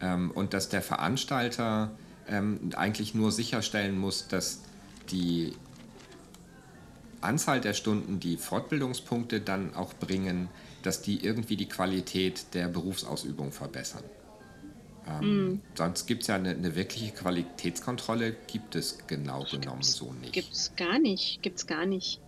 Ähm, 0.00 0.30
und 0.30 0.54
dass 0.54 0.68
der 0.68 0.82
Veranstalter 0.82 1.90
ähm, 2.28 2.70
eigentlich 2.76 3.14
nur 3.14 3.32
sicherstellen 3.32 3.98
muss, 3.98 4.28
dass 4.28 4.60
die 5.10 5.54
Anzahl 7.20 7.60
der 7.60 7.74
Stunden, 7.74 8.20
die 8.20 8.36
Fortbildungspunkte 8.36 9.40
dann 9.40 9.74
auch 9.74 9.94
bringen, 9.94 10.48
dass 10.82 11.02
die 11.02 11.24
irgendwie 11.24 11.56
die 11.56 11.68
Qualität 11.68 12.54
der 12.54 12.68
Berufsausübung 12.68 13.50
verbessern. 13.50 14.04
Ähm, 15.08 15.60
Sonst 15.74 16.06
gibt 16.06 16.22
es 16.22 16.28
ja 16.28 16.36
eine, 16.36 16.50
eine 16.50 16.76
wirkliche 16.76 17.12
Qualitätskontrolle, 17.12 18.36
gibt 18.46 18.76
es 18.76 18.98
genau 19.06 19.44
genommen 19.44 19.82
so 19.82 20.12
nicht. 20.12 20.32
Gibt's 20.32 20.72
gar 20.76 20.98
nicht, 20.98 21.42
gibt's 21.42 21.66
gar 21.66 21.86
nicht. 21.86 22.20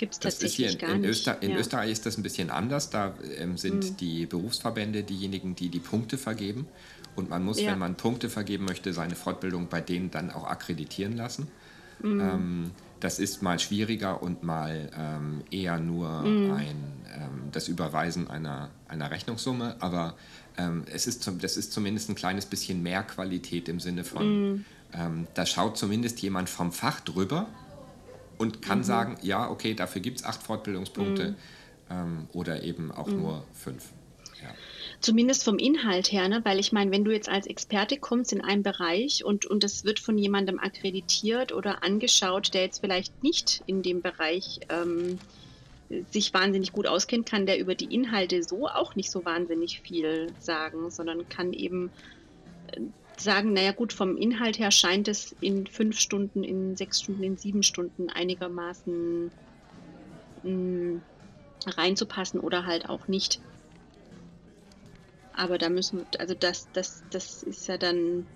Ist 0.00 0.22
hier 0.22 0.30
tatsächlich 0.30 0.72
in, 0.74 0.78
gar 0.78 0.90
in, 0.94 1.00
nicht. 1.02 1.10
Öster, 1.10 1.42
in 1.42 1.50
ja. 1.50 1.58
Österreich 1.58 1.90
ist 1.90 2.06
das 2.06 2.16
ein 2.16 2.22
bisschen 2.22 2.50
anders. 2.50 2.90
Da 2.90 3.14
ähm, 3.38 3.56
sind 3.56 3.84
Mhm. 3.90 3.96
die 3.96 4.26
Berufsverbände 4.26 5.02
diejenigen, 5.02 5.54
die 5.54 5.68
die 5.68 5.80
Punkte 5.80 6.18
vergeben. 6.18 6.66
Und 7.16 7.30
man 7.30 7.44
muss, 7.44 7.60
Ja. 7.60 7.72
wenn 7.72 7.78
man 7.78 7.96
Punkte 7.96 8.30
vergeben 8.30 8.64
möchte, 8.64 8.92
seine 8.92 9.16
Fortbildung 9.16 9.68
bei 9.68 9.80
denen 9.80 10.10
dann 10.10 10.30
auch 10.30 10.44
akkreditieren 10.44 11.16
lassen. 11.16 11.48
Mhm. 12.00 12.20
Ähm, 12.20 12.70
das 13.00 13.18
ist 13.18 13.42
mal 13.42 13.58
schwieriger 13.58 14.22
und 14.22 14.42
mal 14.42 14.90
ähm, 14.96 15.42
eher 15.50 15.78
nur 15.78 16.22
Mhm. 16.22 16.52
ein 16.52 16.76
ähm, 17.14 17.48
das 17.52 17.68
Überweisen 17.68 18.28
einer, 18.28 18.70
einer 18.86 19.10
Rechnungssumme, 19.10 19.76
aber 19.80 20.14
ähm, 20.56 20.84
es 20.92 21.06
ist 21.06 21.22
zum, 21.22 21.38
das 21.38 21.56
ist 21.56 21.72
zumindest 21.72 22.08
ein 22.10 22.14
kleines 22.14 22.46
bisschen 22.46 22.82
mehr 22.82 23.02
Qualität 23.02 23.68
im 23.68 23.80
Sinne 23.80 24.04
von, 24.04 24.52
mm. 24.52 24.64
da 25.34 25.46
schaut 25.46 25.78
zumindest 25.78 26.20
jemand 26.20 26.48
vom 26.48 26.72
Fach 26.72 27.00
drüber 27.00 27.46
und 28.38 28.62
kann 28.62 28.78
mhm. 28.78 28.84
sagen, 28.84 29.18
ja, 29.22 29.50
okay, 29.50 29.74
dafür 29.74 30.00
gibt 30.00 30.18
es 30.18 30.24
acht 30.24 30.42
Fortbildungspunkte 30.42 31.30
mm. 31.30 31.36
ähm, 31.90 32.28
oder 32.32 32.62
eben 32.62 32.92
auch 32.92 33.08
mm. 33.08 33.20
nur 33.20 33.44
fünf. 33.52 33.90
Ja. 34.42 34.54
Zumindest 35.00 35.44
vom 35.44 35.58
Inhalt 35.58 36.10
her, 36.12 36.28
ne? 36.28 36.40
weil 36.44 36.58
ich 36.58 36.72
meine, 36.72 36.90
wenn 36.90 37.04
du 37.04 37.12
jetzt 37.12 37.28
als 37.28 37.46
Experte 37.46 37.98
kommst 37.98 38.32
in 38.32 38.40
einen 38.40 38.62
Bereich 38.62 39.24
und, 39.24 39.46
und 39.46 39.62
das 39.64 39.84
wird 39.84 39.98
von 39.98 40.18
jemandem 40.18 40.58
akkreditiert 40.58 41.52
oder 41.52 41.82
angeschaut, 41.82 42.54
der 42.54 42.62
jetzt 42.62 42.80
vielleicht 42.80 43.22
nicht 43.22 43.62
in 43.66 43.82
dem 43.82 44.02
Bereich 44.02 44.60
ähm, 44.68 45.18
sich 46.10 46.34
wahnsinnig 46.34 46.72
gut 46.72 46.86
auskennt, 46.86 47.28
kann 47.28 47.46
der 47.46 47.58
über 47.58 47.74
die 47.74 47.92
Inhalte 47.92 48.42
so 48.42 48.68
auch 48.68 48.94
nicht 48.94 49.10
so 49.10 49.24
wahnsinnig 49.24 49.80
viel 49.80 50.32
sagen, 50.38 50.90
sondern 50.90 51.28
kann 51.28 51.52
eben 51.52 51.90
äh, 52.72 52.80
sagen, 53.20 53.52
naja 53.52 53.72
gut, 53.72 53.92
vom 53.92 54.16
Inhalt 54.16 54.58
her 54.58 54.70
scheint 54.70 55.08
es 55.08 55.34
in 55.40 55.66
fünf 55.66 55.98
Stunden, 55.98 56.44
in 56.44 56.76
sechs 56.76 57.02
Stunden, 57.02 57.22
in 57.22 57.36
sieben 57.36 57.62
Stunden 57.62 58.10
einigermaßen 58.10 59.30
mh, 60.42 60.50
mm, 60.50 61.02
reinzupassen 61.66 62.40
oder 62.40 62.66
halt 62.66 62.88
auch 62.88 63.08
nicht. 63.08 63.40
Aber 65.34 65.58
da 65.58 65.68
müssen, 65.68 66.04
also 66.18 66.34
das, 66.34 66.68
das, 66.72 67.04
das 67.10 67.42
ist 67.44 67.68
ja 67.68 67.78
dann. 67.78 68.26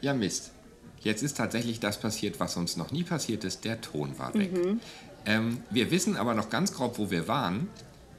Ja, 0.00 0.14
Mist. 0.14 0.52
Jetzt 1.00 1.22
ist 1.22 1.36
tatsächlich 1.36 1.80
das 1.80 2.00
passiert, 2.00 2.40
was 2.40 2.56
uns 2.56 2.78
noch 2.78 2.90
nie 2.90 3.04
passiert 3.04 3.44
ist. 3.44 3.64
Der 3.66 3.82
Ton 3.82 4.18
war 4.18 4.32
weg. 4.32 4.52
Mhm. 4.52 4.80
Ähm, 5.26 5.58
wir 5.70 5.90
wissen 5.90 6.16
aber 6.16 6.34
noch 6.34 6.48
ganz 6.48 6.72
grob, 6.72 6.98
wo 6.98 7.10
wir 7.10 7.28
waren. 7.28 7.68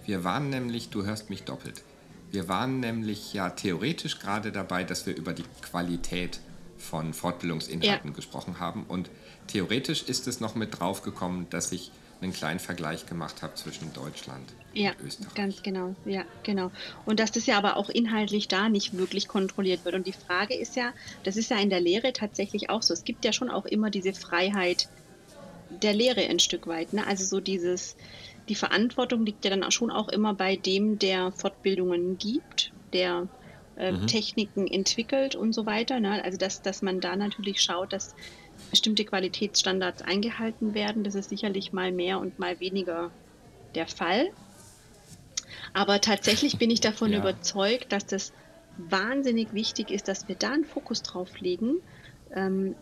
Wir 0.05 0.23
waren 0.23 0.51
nämlich, 0.51 0.89
du 0.89 1.03
hörst 1.03 1.31
mich 1.31 1.43
doppelt. 1.43 1.83
Wir 2.31 2.47
waren 2.49 2.79
nämlich 2.79 3.33
ja 3.33 3.49
theoretisch 3.49 4.19
gerade 4.19 4.51
dabei, 4.51 4.83
dass 4.83 5.05
wir 5.05 5.15
über 5.15 5.33
die 5.33 5.45
Qualität 5.61 6.39
von 6.77 7.13
Fortbildungsinhalten 7.13 8.09
ja. 8.09 8.15
gesprochen 8.15 8.59
haben. 8.59 8.83
Und 8.87 9.09
theoretisch 9.47 10.03
ist 10.03 10.27
es 10.27 10.39
noch 10.39 10.55
mit 10.55 10.79
draufgekommen, 10.79 11.49
dass 11.49 11.71
ich 11.71 11.91
einen 12.21 12.33
kleinen 12.33 12.59
Vergleich 12.59 13.05
gemacht 13.05 13.41
habe 13.41 13.55
zwischen 13.55 13.93
Deutschland 13.93 14.53
ja, 14.73 14.91
und 14.91 15.07
Österreich. 15.07 15.33
Ganz 15.33 15.63
genau. 15.63 15.95
Ja, 16.05 16.23
genau. 16.43 16.71
Und 17.05 17.19
dass 17.19 17.31
das 17.31 17.45
ja 17.45 17.57
aber 17.57 17.77
auch 17.77 17.89
inhaltlich 17.89 18.47
da 18.47 18.69
nicht 18.69 18.97
wirklich 18.97 19.27
kontrolliert 19.27 19.85
wird. 19.85 19.95
Und 19.95 20.07
die 20.07 20.13
Frage 20.13 20.55
ist 20.55 20.75
ja, 20.75 20.93
das 21.23 21.37
ist 21.37 21.49
ja 21.49 21.57
in 21.57 21.69
der 21.69 21.81
Lehre 21.81 22.13
tatsächlich 22.13 22.69
auch 22.69 22.81
so. 22.81 22.93
Es 22.93 23.03
gibt 23.03 23.25
ja 23.25 23.33
schon 23.33 23.49
auch 23.49 23.65
immer 23.65 23.89
diese 23.89 24.13
Freiheit 24.13 24.87
der 25.69 25.93
Lehre 25.93 26.21
ein 26.21 26.39
Stück 26.39 26.67
weit. 26.67 26.93
Ne? 26.93 27.05
Also 27.05 27.25
so 27.25 27.39
dieses, 27.39 27.95
die 28.49 28.55
Verantwortung 28.55 29.25
liegt 29.25 29.43
ja 29.43 29.51
dann 29.51 29.63
auch 29.63 29.71
schon 29.71 29.91
auch 29.91 30.09
immer 30.09 30.33
bei 30.33 30.55
dem, 30.55 30.99
der 30.99 31.31
Fortbildungen 31.31 32.17
gibt, 32.17 32.71
der 32.93 33.27
äh, 33.77 33.91
mhm. 33.91 34.07
Techniken 34.07 34.67
entwickelt 34.67 35.35
und 35.35 35.53
so 35.53 35.65
weiter. 35.65 35.99
Ne? 35.99 36.23
Also 36.23 36.37
dass, 36.37 36.61
dass 36.61 36.81
man 36.81 36.99
da 37.01 37.15
natürlich 37.15 37.61
schaut, 37.61 37.93
dass 37.93 38.15
bestimmte 38.69 39.05
Qualitätsstandards 39.05 40.01
eingehalten 40.01 40.73
werden. 40.73 41.03
Das 41.03 41.15
ist 41.15 41.29
sicherlich 41.29 41.73
mal 41.73 41.91
mehr 41.91 42.19
und 42.19 42.39
mal 42.39 42.59
weniger 42.59 43.11
der 43.73 43.87
Fall. 43.87 44.29
Aber 45.73 45.99
tatsächlich 45.99 46.57
bin 46.57 46.69
ich 46.69 46.81
davon 46.81 47.11
ja. 47.13 47.19
überzeugt, 47.19 47.91
dass 47.91 48.05
das 48.05 48.31
wahnsinnig 48.77 49.53
wichtig 49.53 49.91
ist, 49.91 50.07
dass 50.07 50.27
wir 50.27 50.35
da 50.35 50.51
einen 50.51 50.65
Fokus 50.65 51.01
drauf 51.01 51.39
legen. 51.39 51.77
Ähm, 52.33 52.75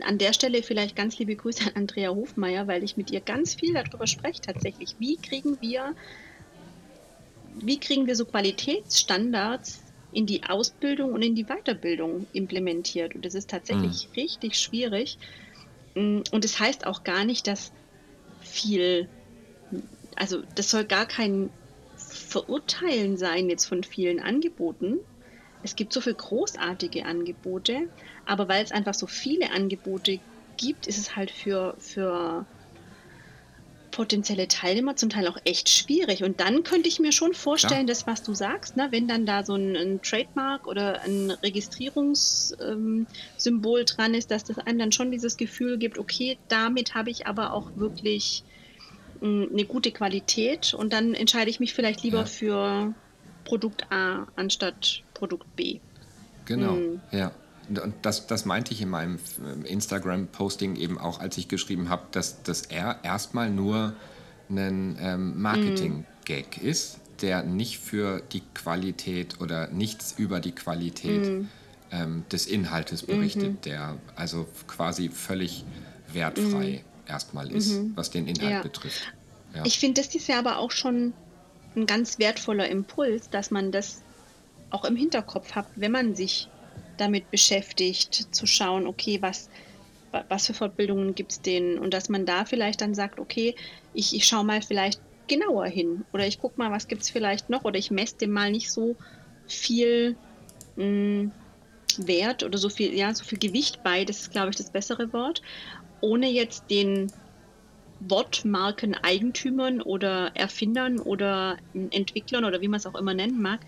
an 0.00 0.18
der 0.18 0.32
Stelle 0.32 0.62
vielleicht 0.62 0.96
ganz 0.96 1.18
liebe 1.18 1.36
Grüße 1.36 1.64
an 1.64 1.72
Andrea 1.74 2.10
Hofmeier, 2.10 2.66
weil 2.66 2.84
ich 2.84 2.96
mit 2.96 3.10
ihr 3.10 3.20
ganz 3.20 3.54
viel 3.54 3.74
darüber 3.74 4.06
spreche 4.06 4.40
tatsächlich. 4.40 4.94
Wie 4.98 5.16
kriegen 5.16 5.58
wir, 5.60 5.94
wie 7.60 7.78
kriegen 7.78 8.06
wir 8.06 8.16
so 8.16 8.24
Qualitätsstandards 8.24 9.82
in 10.12 10.26
die 10.26 10.44
Ausbildung 10.44 11.12
und 11.12 11.22
in 11.22 11.34
die 11.34 11.44
Weiterbildung 11.44 12.26
implementiert. 12.32 13.14
Und 13.14 13.24
das 13.24 13.34
ist 13.34 13.50
tatsächlich 13.50 14.08
mhm. 14.08 14.14
richtig 14.14 14.58
schwierig. 14.58 15.18
Mm, 15.94 16.20
und 16.30 16.44
das 16.44 16.58
heißt 16.58 16.86
auch 16.86 17.04
gar 17.04 17.24
nicht, 17.24 17.46
dass 17.46 17.72
viel, 18.40 19.08
also 20.16 20.42
das 20.54 20.70
soll 20.70 20.84
gar 20.84 21.06
kein 21.06 21.50
Verurteilen 21.96 23.16
sein 23.16 23.48
jetzt 23.50 23.66
von 23.66 23.84
vielen 23.84 24.20
Angeboten. 24.20 24.98
Es 25.62 25.76
gibt 25.76 25.92
so 25.92 26.00
viele 26.00 26.16
großartige 26.16 27.04
Angebote, 27.04 27.88
aber 28.26 28.48
weil 28.48 28.64
es 28.64 28.72
einfach 28.72 28.94
so 28.94 29.06
viele 29.06 29.50
Angebote 29.50 30.20
gibt, 30.56 30.86
ist 30.86 30.98
es 30.98 31.16
halt 31.16 31.30
für, 31.30 31.74
für 31.78 32.46
potenzielle 33.90 34.48
Teilnehmer 34.48 34.96
zum 34.96 35.10
Teil 35.10 35.28
auch 35.28 35.36
echt 35.44 35.68
schwierig. 35.68 36.22
Und 36.22 36.40
dann 36.40 36.62
könnte 36.62 36.88
ich 36.88 37.00
mir 37.00 37.12
schon 37.12 37.34
vorstellen, 37.34 37.82
ja. 37.82 37.88
das, 37.88 38.06
was 38.06 38.22
du 38.22 38.34
sagst, 38.34 38.76
ne, 38.76 38.88
wenn 38.90 39.08
dann 39.08 39.26
da 39.26 39.44
so 39.44 39.54
ein, 39.54 39.76
ein 39.76 40.00
Trademark 40.02 40.66
oder 40.66 41.02
ein 41.02 41.30
Registrierungssymbol 41.30 43.80
ähm, 43.80 43.86
dran 43.86 44.14
ist, 44.14 44.30
dass 44.30 44.44
das 44.44 44.58
einem 44.58 44.78
dann 44.78 44.92
schon 44.92 45.10
dieses 45.10 45.36
Gefühl 45.36 45.78
gibt, 45.78 45.98
okay, 45.98 46.38
damit 46.48 46.94
habe 46.94 47.10
ich 47.10 47.26
aber 47.26 47.52
auch 47.52 47.70
wirklich 47.74 48.44
mh, 49.20 49.44
hm, 49.44 49.48
eine 49.52 49.64
gute 49.64 49.92
Qualität 49.92 50.74
und 50.74 50.92
dann 50.92 51.14
entscheide 51.14 51.50
ich 51.50 51.60
mich 51.60 51.74
vielleicht 51.74 52.02
lieber 52.02 52.20
ja. 52.20 52.26
für 52.26 52.94
Produkt 53.44 53.90
A 53.90 54.26
anstatt 54.36 55.02
Produkt 55.20 55.54
B. 55.54 55.78
Genau, 56.46 56.72
mhm. 56.72 57.00
ja 57.12 57.30
und 57.78 57.94
das, 58.02 58.26
das 58.26 58.44
meinte 58.44 58.72
ich 58.72 58.82
in 58.82 58.88
meinem 58.88 59.18
ähm, 59.38 59.64
Instagram-Posting 59.64 60.76
eben 60.76 60.98
auch, 60.98 61.20
als 61.20 61.38
ich 61.38 61.48
geschrieben 61.48 61.88
habe, 61.88 62.02
dass, 62.10 62.42
dass 62.42 62.62
er 62.62 62.98
erstmal 63.04 63.50
nur 63.50 63.94
ein 64.48 64.96
ähm, 65.00 65.40
Marketing-Gag 65.40 66.62
mm. 66.62 66.66
ist, 66.66 66.98
der 67.22 67.44
nicht 67.44 67.78
für 67.78 68.20
die 68.32 68.42
Qualität 68.54 69.40
oder 69.40 69.68
nichts 69.68 70.14
über 70.18 70.40
die 70.40 70.52
Qualität 70.52 71.22
mm. 71.22 71.48
ähm, 71.92 72.24
des 72.32 72.46
Inhaltes 72.46 73.04
berichtet, 73.04 73.52
mm 73.52 73.56
der 73.64 73.98
also 74.16 74.48
quasi 74.66 75.08
völlig 75.08 75.64
wertfrei 76.12 76.82
mm. 76.82 77.10
erstmal 77.10 77.52
ist, 77.52 77.72
-hmm. 77.72 77.90
was 77.94 78.10
den 78.10 78.26
Inhalt 78.26 78.50
ja. 78.50 78.62
betrifft. 78.62 79.12
Ja. 79.54 79.64
Ich 79.64 79.78
finde, 79.78 80.00
das 80.00 80.14
ist 80.14 80.26
ja 80.26 80.38
aber 80.38 80.58
auch 80.58 80.72
schon 80.72 81.12
ein 81.76 81.86
ganz 81.86 82.18
wertvoller 82.18 82.68
Impuls, 82.68 83.30
dass 83.30 83.50
man 83.50 83.70
das 83.70 84.02
auch 84.70 84.84
im 84.84 84.96
Hinterkopf 84.96 85.52
hat, 85.52 85.66
wenn 85.76 85.92
man 85.92 86.14
sich 86.14 86.48
damit 86.96 87.30
beschäftigt, 87.30 88.34
zu 88.34 88.46
schauen, 88.46 88.86
okay, 88.86 89.18
was, 89.20 89.48
was 90.28 90.46
für 90.46 90.54
Fortbildungen 90.54 91.14
gibt 91.14 91.32
es 91.32 91.42
denn? 91.42 91.78
Und 91.78 91.94
dass 91.94 92.08
man 92.08 92.26
da 92.26 92.44
vielleicht 92.44 92.80
dann 92.80 92.94
sagt, 92.94 93.18
okay, 93.18 93.54
ich, 93.94 94.14
ich 94.14 94.26
schaue 94.26 94.44
mal 94.44 94.62
vielleicht 94.62 95.00
genauer 95.26 95.66
hin. 95.66 96.04
Oder 96.12 96.26
ich 96.26 96.38
gucke 96.38 96.58
mal, 96.58 96.70
was 96.70 96.88
gibt 96.88 97.02
es 97.02 97.10
vielleicht 97.10 97.48
noch? 97.50 97.64
Oder 97.64 97.78
ich 97.78 97.90
messe 97.90 98.18
dem 98.18 98.30
mal 98.30 98.50
nicht 98.50 98.70
so 98.70 98.96
viel 99.46 100.16
mh, 100.76 100.84
hm, 100.84 101.32
Wert 101.98 102.42
oder 102.42 102.58
so 102.58 102.68
viel, 102.68 102.94
ja, 102.94 103.14
so 103.14 103.24
viel 103.24 103.38
Gewicht 103.38 103.82
bei, 103.82 104.04
das 104.04 104.20
ist, 104.20 104.30
glaube 104.30 104.50
ich, 104.50 104.56
das 104.56 104.70
bessere 104.70 105.12
Wort, 105.12 105.42
ohne 106.00 106.30
jetzt 106.30 106.70
den 106.70 107.12
Wortmarken-Eigentümern 108.00 109.82
oder 109.82 110.30
Erfindern 110.34 110.98
oder 111.00 111.58
Entwicklern 111.74 112.44
oder 112.44 112.60
wie 112.60 112.68
man 112.68 112.78
es 112.78 112.86
auch 112.86 112.94
immer 112.94 113.12
nennen 113.12 113.42
mag, 113.42 113.60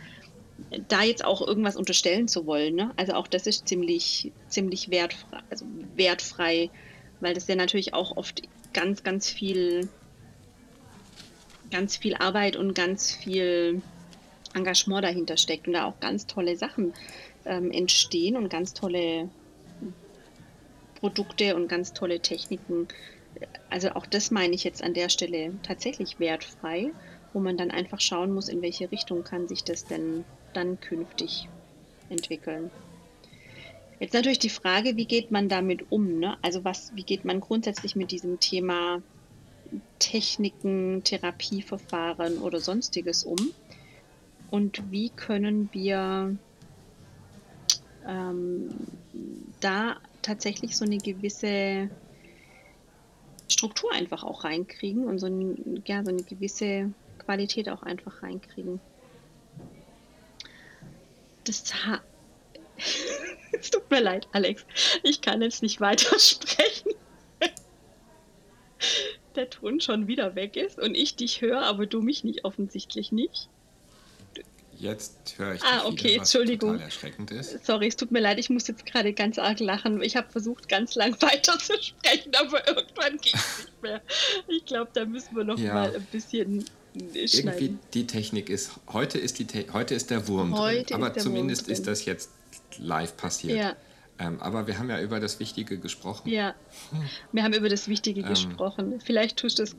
da 0.89 1.03
jetzt 1.03 1.25
auch 1.25 1.47
irgendwas 1.47 1.77
unterstellen 1.77 2.29
zu 2.29 2.47
wollen. 2.47 2.75
Ne? 2.75 2.91
Also 2.97 3.13
auch 3.13 3.27
das 3.27 3.47
ist 3.47 3.69
ziemlich, 3.69 4.33
ziemlich 4.49 4.91
wertfrei, 4.91 5.39
also 5.51 5.67
wertfrei, 5.97 6.71
weil 7.21 7.35
das 7.35 7.49
ja 7.49 7.57
natürlich 7.57 7.95
auch 7.95 8.17
oft 8.17 8.43
ganz, 8.73 9.03
ganz 9.03 9.31
viel, 9.31 9.89
ganz 11.71 11.97
viel 11.97 12.15
Arbeit 12.15 12.57
und 12.57 12.75
ganz 12.75 13.15
viel 13.15 13.83
Engagement 14.55 15.05
dahinter 15.05 15.37
steckt 15.37 15.67
und 15.67 15.75
da 15.75 15.87
auch 15.87 15.99
ganz 16.01 16.27
tolle 16.27 16.57
Sachen 16.57 16.93
ähm, 17.45 17.71
entstehen 17.71 18.37
und 18.37 18.49
ganz 18.49 18.75
tolle 18.75 19.29
Produkte 21.01 21.57
und 21.57 21.69
ganz 21.69 21.93
tolle 21.93 22.21
Techniken. 22.21 22.89
Also 23.71 23.91
auch 23.91 24.07
das 24.07 24.31
meine 24.31 24.55
ich 24.55 24.65
jetzt 24.65 24.83
an 24.83 24.95
der 24.95 25.09
Stelle 25.09 25.55
tatsächlich 25.63 26.21
wertfrei, 26.21 26.93
wo 27.33 27.41
man 27.41 27.57
dann 27.57 27.71
einfach 27.71 28.01
schauen 28.01 28.33
muss, 28.33 28.49
in 28.49 28.63
welche 28.63 28.93
Richtung 28.93 29.25
kann 29.25 29.49
sich 29.49 29.65
das 29.65 29.85
denn 29.85 30.25
dann 30.53 30.81
künftig 30.81 31.49
entwickeln. 32.09 32.71
Jetzt 34.03 34.15
natürlich 34.15 34.41
die 34.41 34.49
Frage, 34.49 34.97
wie 34.97 35.05
geht 35.05 35.31
man 35.31 35.49
damit 35.49 35.93
um? 35.93 36.19
Ne? 36.19 36.37
Also 36.43 36.65
was, 36.65 36.91
wie 36.97 37.05
geht 37.05 37.25
man 37.25 37.41
grundsätzlich 37.41 37.95
mit 37.95 38.11
diesem 38.11 38.41
Thema 38.41 39.01
Techniken, 40.01 41.05
Therapieverfahren 41.05 42.39
oder 42.39 42.59
sonstiges 42.59 43.25
um? 43.25 43.53
Und 44.51 44.91
wie 44.91 45.09
können 45.11 45.69
wir 45.73 46.37
ähm, 48.07 48.71
da 49.61 49.97
tatsächlich 50.21 50.77
so 50.77 50.85
eine 50.85 50.99
gewisse 50.99 51.89
Struktur 53.49 53.93
einfach 53.93 54.25
auch 54.25 54.45
reinkriegen 54.45 55.05
und 55.05 55.19
so, 55.19 55.27
ein, 55.27 55.83
ja, 55.87 56.05
so 56.05 56.11
eine 56.11 56.23
gewisse 56.23 56.93
Qualität 57.19 57.69
auch 57.69 57.83
einfach 57.83 58.23
reinkriegen? 58.23 58.81
Das 61.45 61.65
es 63.53 63.71
tut 63.71 63.91
mir 63.91 64.01
leid, 64.01 64.29
Alex. 64.33 64.65
Ich 65.03 65.21
kann 65.21 65.43
jetzt 65.43 65.63
nicht 65.63 65.81
weitersprechen. 65.81 66.93
der 69.37 69.51
Ton 69.51 69.81
schon 69.81 70.07
wieder 70.07 70.35
weg 70.35 70.57
ist 70.57 70.79
und 70.79 70.95
ich 70.95 71.17
dich 71.17 71.41
höre, 71.41 71.63
aber 71.63 71.87
du 71.87 72.03
mich 72.03 72.25
nicht 72.25 72.45
offensichtlich 72.45 73.13
nicht. 73.13 73.49
Jetzt 74.79 75.35
höre 75.39 75.55
ich 75.55 75.63
ah, 75.63 75.85
okay, 75.85 76.09
wieder, 76.09 76.17
Entschuldigung. 76.17 76.73
total 76.73 76.87
erschreckend 76.87 77.31
ist. 77.31 77.65
Sorry, 77.65 77.87
es 77.87 77.95
tut 77.95 78.11
mir 78.11 78.19
leid, 78.19 78.41
ich 78.41 78.51
muss 78.51 78.67
jetzt 78.67 78.85
gerade 78.85 79.13
ganz 79.13 79.39
arg 79.39 79.61
lachen. 79.61 80.03
Ich 80.03 80.17
habe 80.17 80.29
versucht, 80.29 80.69
ganz 80.69 80.97
lang 80.97 81.13
weiter 81.23 81.57
zu 81.59 81.81
sprechen, 81.81 82.33
aber 82.35 82.67
irgendwann 82.67 83.17
ging 83.19 83.33
es 83.35 83.59
nicht 83.59 83.83
mehr. 83.83 84.03
Ich 84.49 84.65
glaube, 84.65 84.91
da 84.93 85.05
müssen 85.05 85.37
wir 85.37 85.45
noch 85.45 85.59
ja. 85.59 85.73
mal 85.73 85.95
ein 85.95 86.05
bisschen 86.07 86.65
schneiden. 86.95 87.29
Irgendwie 87.33 87.79
die 87.95 88.07
Technik 88.07 88.51
ist, 88.51 88.73
heute 88.93 89.19
ist, 89.19 89.39
die 89.39 89.47
heute 89.73 89.95
ist 89.95 90.11
der 90.11 90.29
Wurm 90.29 90.57
heute 90.59 90.85
drin, 90.85 90.97
aber 91.03 91.15
zumindest 91.15 91.67
drin. 91.67 91.73
ist 91.73 91.87
das 91.87 92.05
jetzt 92.05 92.31
live 92.79 93.17
passiert. 93.17 93.59
Ja. 93.59 93.77
Ähm, 94.19 94.41
aber 94.41 94.67
wir 94.67 94.79
haben 94.79 94.91
ja 94.91 95.01
über 95.01 95.21
das 95.21 95.41
Wichtige 95.41 95.79
gesprochen. 95.79 96.29
Ja, 96.29 96.55
wir 97.33 97.43
haben 97.43 97.55
über 97.55 97.69
das 97.69 97.89
Wichtige 97.89 98.21
ähm, 98.21 98.29
gesprochen. 98.29 99.01
Vielleicht 99.05 99.39
tust 99.39 99.59
du 99.59 99.65
es, 99.65 99.75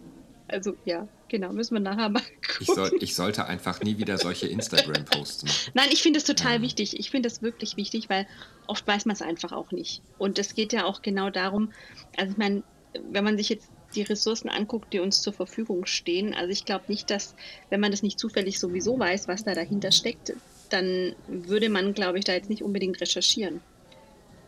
also 0.47 0.75
ja, 0.85 1.07
genau, 1.29 1.53
müssen 1.53 1.75
wir 1.75 1.79
nachher 1.79 2.09
mal 2.09 2.21
gucken. 2.21 2.33
Ich, 2.59 2.67
soll, 2.67 2.91
ich 2.99 3.15
sollte 3.15 3.45
einfach 3.45 3.81
nie 3.81 3.97
wieder 3.97 4.17
solche 4.17 4.47
Instagram-Posts 4.47 5.43
machen. 5.43 5.71
Nein, 5.73 5.89
ich 5.91 6.01
finde 6.01 6.19
es 6.19 6.25
total 6.25 6.57
ähm. 6.57 6.61
wichtig. 6.61 6.99
Ich 6.99 7.09
finde 7.09 7.27
es 7.27 7.41
wirklich 7.41 7.77
wichtig, 7.77 8.09
weil 8.09 8.27
oft 8.67 8.85
weiß 8.87 9.05
man 9.05 9.15
es 9.15 9.21
einfach 9.21 9.51
auch 9.51 9.71
nicht. 9.71 10.01
Und 10.17 10.39
es 10.39 10.55
geht 10.55 10.73
ja 10.73 10.85
auch 10.85 11.01
genau 11.01 11.29
darum, 11.29 11.71
also 12.17 12.31
ich 12.31 12.37
meine, 12.37 12.63
wenn 13.11 13.23
man 13.23 13.37
sich 13.37 13.49
jetzt 13.49 13.69
die 13.93 14.01
Ressourcen 14.01 14.49
anguckt, 14.49 14.93
die 14.93 14.99
uns 14.99 15.21
zur 15.21 15.33
Verfügung 15.33 15.85
stehen, 15.85 16.33
also 16.33 16.51
ich 16.51 16.65
glaube 16.65 16.85
nicht, 16.87 17.09
dass, 17.09 17.35
wenn 17.69 17.79
man 17.79 17.91
das 17.91 18.03
nicht 18.03 18.19
zufällig 18.19 18.59
sowieso 18.59 18.99
weiß, 18.99 19.27
was 19.27 19.43
da 19.43 19.53
dahinter 19.53 19.91
steckt, 19.91 20.33
dann 20.69 21.15
würde 21.27 21.69
man, 21.69 21.93
glaube 21.93 22.19
ich, 22.19 22.25
da 22.25 22.33
jetzt 22.33 22.49
nicht 22.49 22.63
unbedingt 22.63 22.99
recherchieren. 22.99 23.61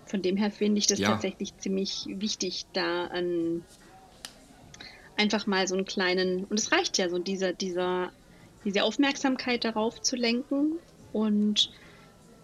Von 0.05 0.21
dem 0.21 0.37
her 0.37 0.51
finde 0.51 0.79
ich 0.79 0.87
das 0.87 0.99
ja. 0.99 1.09
tatsächlich 1.09 1.57
ziemlich 1.57 2.05
wichtig, 2.07 2.65
da 2.73 3.05
an 3.05 3.63
einfach 5.17 5.47
mal 5.47 5.67
so 5.67 5.75
einen 5.75 5.85
kleinen, 5.85 6.45
und 6.45 6.59
es 6.59 6.71
reicht 6.71 6.97
ja 6.97 7.09
so, 7.09 7.19
dieser, 7.19 7.53
dieser, 7.53 8.11
diese 8.63 8.83
Aufmerksamkeit 8.83 9.63
darauf 9.63 10.01
zu 10.01 10.15
lenken 10.15 10.73
und 11.13 11.71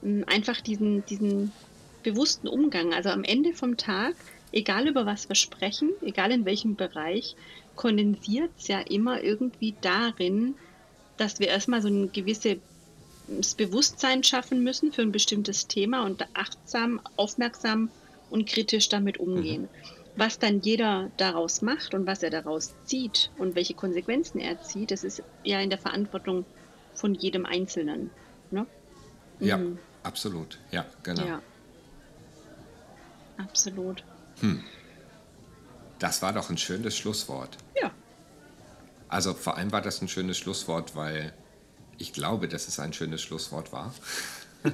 ähm, 0.04 0.24
einfach 0.28 0.62
diesen, 0.62 1.06
diesen 1.06 1.52
bewussten 2.04 2.48
Umgang. 2.48 2.94
Also 2.94 3.10
am 3.10 3.24
Ende 3.24 3.54
vom 3.54 3.78
Tag, 3.78 4.16
egal 4.52 4.88
über 4.88 5.06
was 5.06 5.30
wir 5.30 5.36
sprechen, 5.36 5.92
egal 6.02 6.32
in 6.32 6.46
welchem 6.46 6.76
Bereich, 6.76 7.36
kondensiert 7.76 8.52
es 8.58 8.68
ja 8.68 8.80
immer 8.80 9.22
irgendwie 9.22 9.76
darin, 9.82 10.56
dass 11.18 11.40
wir 11.40 11.48
erstmal 11.48 11.82
so 11.82 11.88
eine 11.88 12.08
gewisse 12.08 12.58
das 13.28 13.56
Bewusstsein 13.56 14.24
schaffen 14.24 14.64
müssen 14.64 14.92
für 14.92 15.02
ein 15.02 15.12
bestimmtes 15.12 15.68
Thema 15.68 16.04
und 16.04 16.26
achtsam, 16.34 17.00
aufmerksam 17.16 17.90
und 18.30 18.48
kritisch 18.48 18.90
damit 18.90 19.20
umgehen. 19.20 19.64
Mhm. 19.64 19.68
Was 20.18 20.40
dann 20.40 20.60
jeder 20.62 21.10
daraus 21.16 21.62
macht 21.62 21.94
und 21.94 22.06
was 22.06 22.22
er 22.24 22.30
daraus 22.30 22.74
zieht 22.84 23.32
und 23.38 23.56
welche 23.56 23.74
Konsequenzen 23.74 24.40
er 24.40 24.62
zieht, 24.62 24.92
das 24.92 25.06
ist 25.06 25.24
ja 25.44 25.62
in 25.62 25.70
der 25.70 25.80
Verantwortung 25.80 26.46
von 26.94 27.16
jedem 27.16 27.46
Einzelnen. 27.46 28.10
Ne? 28.50 28.66
Ja, 29.40 29.58
mhm. 29.58 29.80
absolut. 30.04 30.60
Ja, 30.72 30.86
genau. 31.04 31.26
Ja. 31.26 31.42
Absolut. 33.38 34.04
Hm. 34.42 34.64
Das 36.00 36.22
war 36.22 36.34
doch 36.34 36.50
ein 36.50 36.58
schönes 36.58 36.98
Schlusswort. 36.98 37.58
Ja. 37.80 37.92
Also 39.08 39.34
vor 39.34 39.58
allem 39.58 39.72
war 39.72 39.82
das 39.82 40.02
ein 40.02 40.08
schönes 40.08 40.38
Schlusswort, 40.38 40.96
weil 40.96 41.34
ich 41.98 42.14
glaube, 42.14 42.48
dass 42.48 42.68
es 42.68 42.80
ein 42.80 42.94
schönes 42.94 43.22
Schlusswort 43.22 43.72
war. 43.72 43.94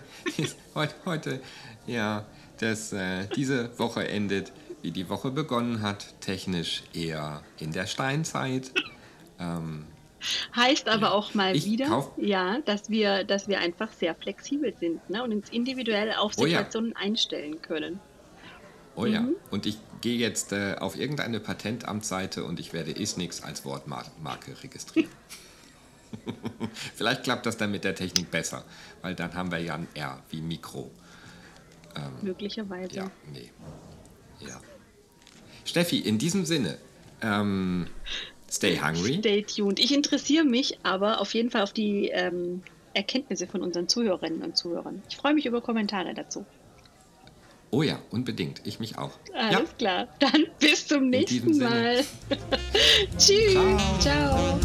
heute, 0.76 0.96
heute, 1.06 1.42
ja, 1.86 2.26
dass 2.60 2.94
äh, 2.94 3.28
diese 3.36 3.78
Woche 3.78 4.08
endet, 4.08 4.52
wie 4.82 4.92
die 4.92 5.10
Woche 5.10 5.32
begonnen 5.32 5.82
hat, 5.82 6.20
technisch 6.22 6.84
eher 6.94 7.44
in 7.60 7.72
der 7.72 7.88
Steinzeit. 7.88 8.72
Ähm, 9.40 9.86
heißt 10.56 10.88
aber 10.88 11.14
auch 11.14 11.34
mal 11.34 11.54
wieder, 11.54 12.12
ja, 12.18 12.60
dass 12.66 12.90
wir, 12.90 13.24
dass 13.24 13.48
wir 13.48 13.60
einfach 13.60 13.92
sehr 13.92 14.16
flexibel 14.16 14.74
sind 14.80 15.10
ne, 15.10 15.24
und 15.24 15.34
uns 15.34 15.50
individuell 15.50 16.14
auf 16.14 16.34
Situationen 16.34 16.94
oh 16.94 17.00
ja. 17.00 17.06
einstellen 17.06 17.62
können. 17.62 18.00
Oh 18.98 19.06
mhm. 19.06 19.14
ja, 19.14 19.28
und 19.52 19.68
ich 19.68 19.78
gehe 20.02 20.18
jetzt 20.18 20.52
äh, 20.52 20.76
auf 20.80 20.98
irgendeine 20.98 21.40
Patentamtsseite 21.40 22.44
und 22.44 22.60
ich 22.60 22.74
werde 22.74 22.92
Isnix 22.92 23.44
als 23.44 23.64
Wortmarke 23.64 24.62
registrieren. 24.64 25.12
Vielleicht 26.96 27.24
klappt 27.24 27.46
das 27.46 27.58
dann 27.58 27.72
mit 27.72 27.84
der 27.84 27.94
Technik 27.94 28.32
besser, 28.32 28.66
weil 29.04 29.14
dann 29.14 29.36
haben 29.36 29.52
wir 29.52 29.60
ja 29.60 29.76
ein 29.76 29.88
R 29.94 30.20
wie 30.32 30.42
Mikro. 30.42 30.90
Ähm, 31.96 32.12
Möglicherweise. 32.24 32.96
Ja, 32.96 33.12
nee. 33.32 33.52
Ja. 34.40 34.60
Steffi, 35.64 36.00
in 36.00 36.18
diesem 36.18 36.46
Sinne, 36.46 36.80
ähm, 37.22 37.88
stay 38.50 38.80
hungry. 38.80 39.20
Stay 39.20 39.44
tuned. 39.44 39.80
Ich 39.80 39.94
interessiere 39.94 40.44
mich 40.44 40.80
aber 40.82 41.22
auf 41.22 41.36
jeden 41.36 41.52
Fall 41.52 41.62
auf 41.62 41.74
die 41.74 42.08
ähm, 42.08 42.64
Erkenntnisse 42.96 43.46
von 43.46 43.62
unseren 43.62 43.88
Zuhörerinnen 43.88 44.42
und 44.42 44.58
Zuhörern. 44.58 45.04
Ich 45.08 45.18
freue 45.18 45.36
mich 45.36 45.46
über 45.46 45.62
Kommentare 45.62 46.16
dazu. 46.16 46.48
Oh 47.78 47.84
ja, 47.84 48.00
unbedingt. 48.10 48.62
Ich 48.64 48.80
mich 48.80 48.98
auch. 48.98 49.12
Alles 49.36 49.52
ja. 49.52 49.66
klar. 49.78 50.08
Dann 50.18 50.48
bis 50.58 50.88
zum 50.88 51.12
nächsten 51.12 51.60
Mal. 51.60 52.04
Tschüss. 53.20 53.54
Ciao. 54.00 54.00
Ciao. 54.00 54.60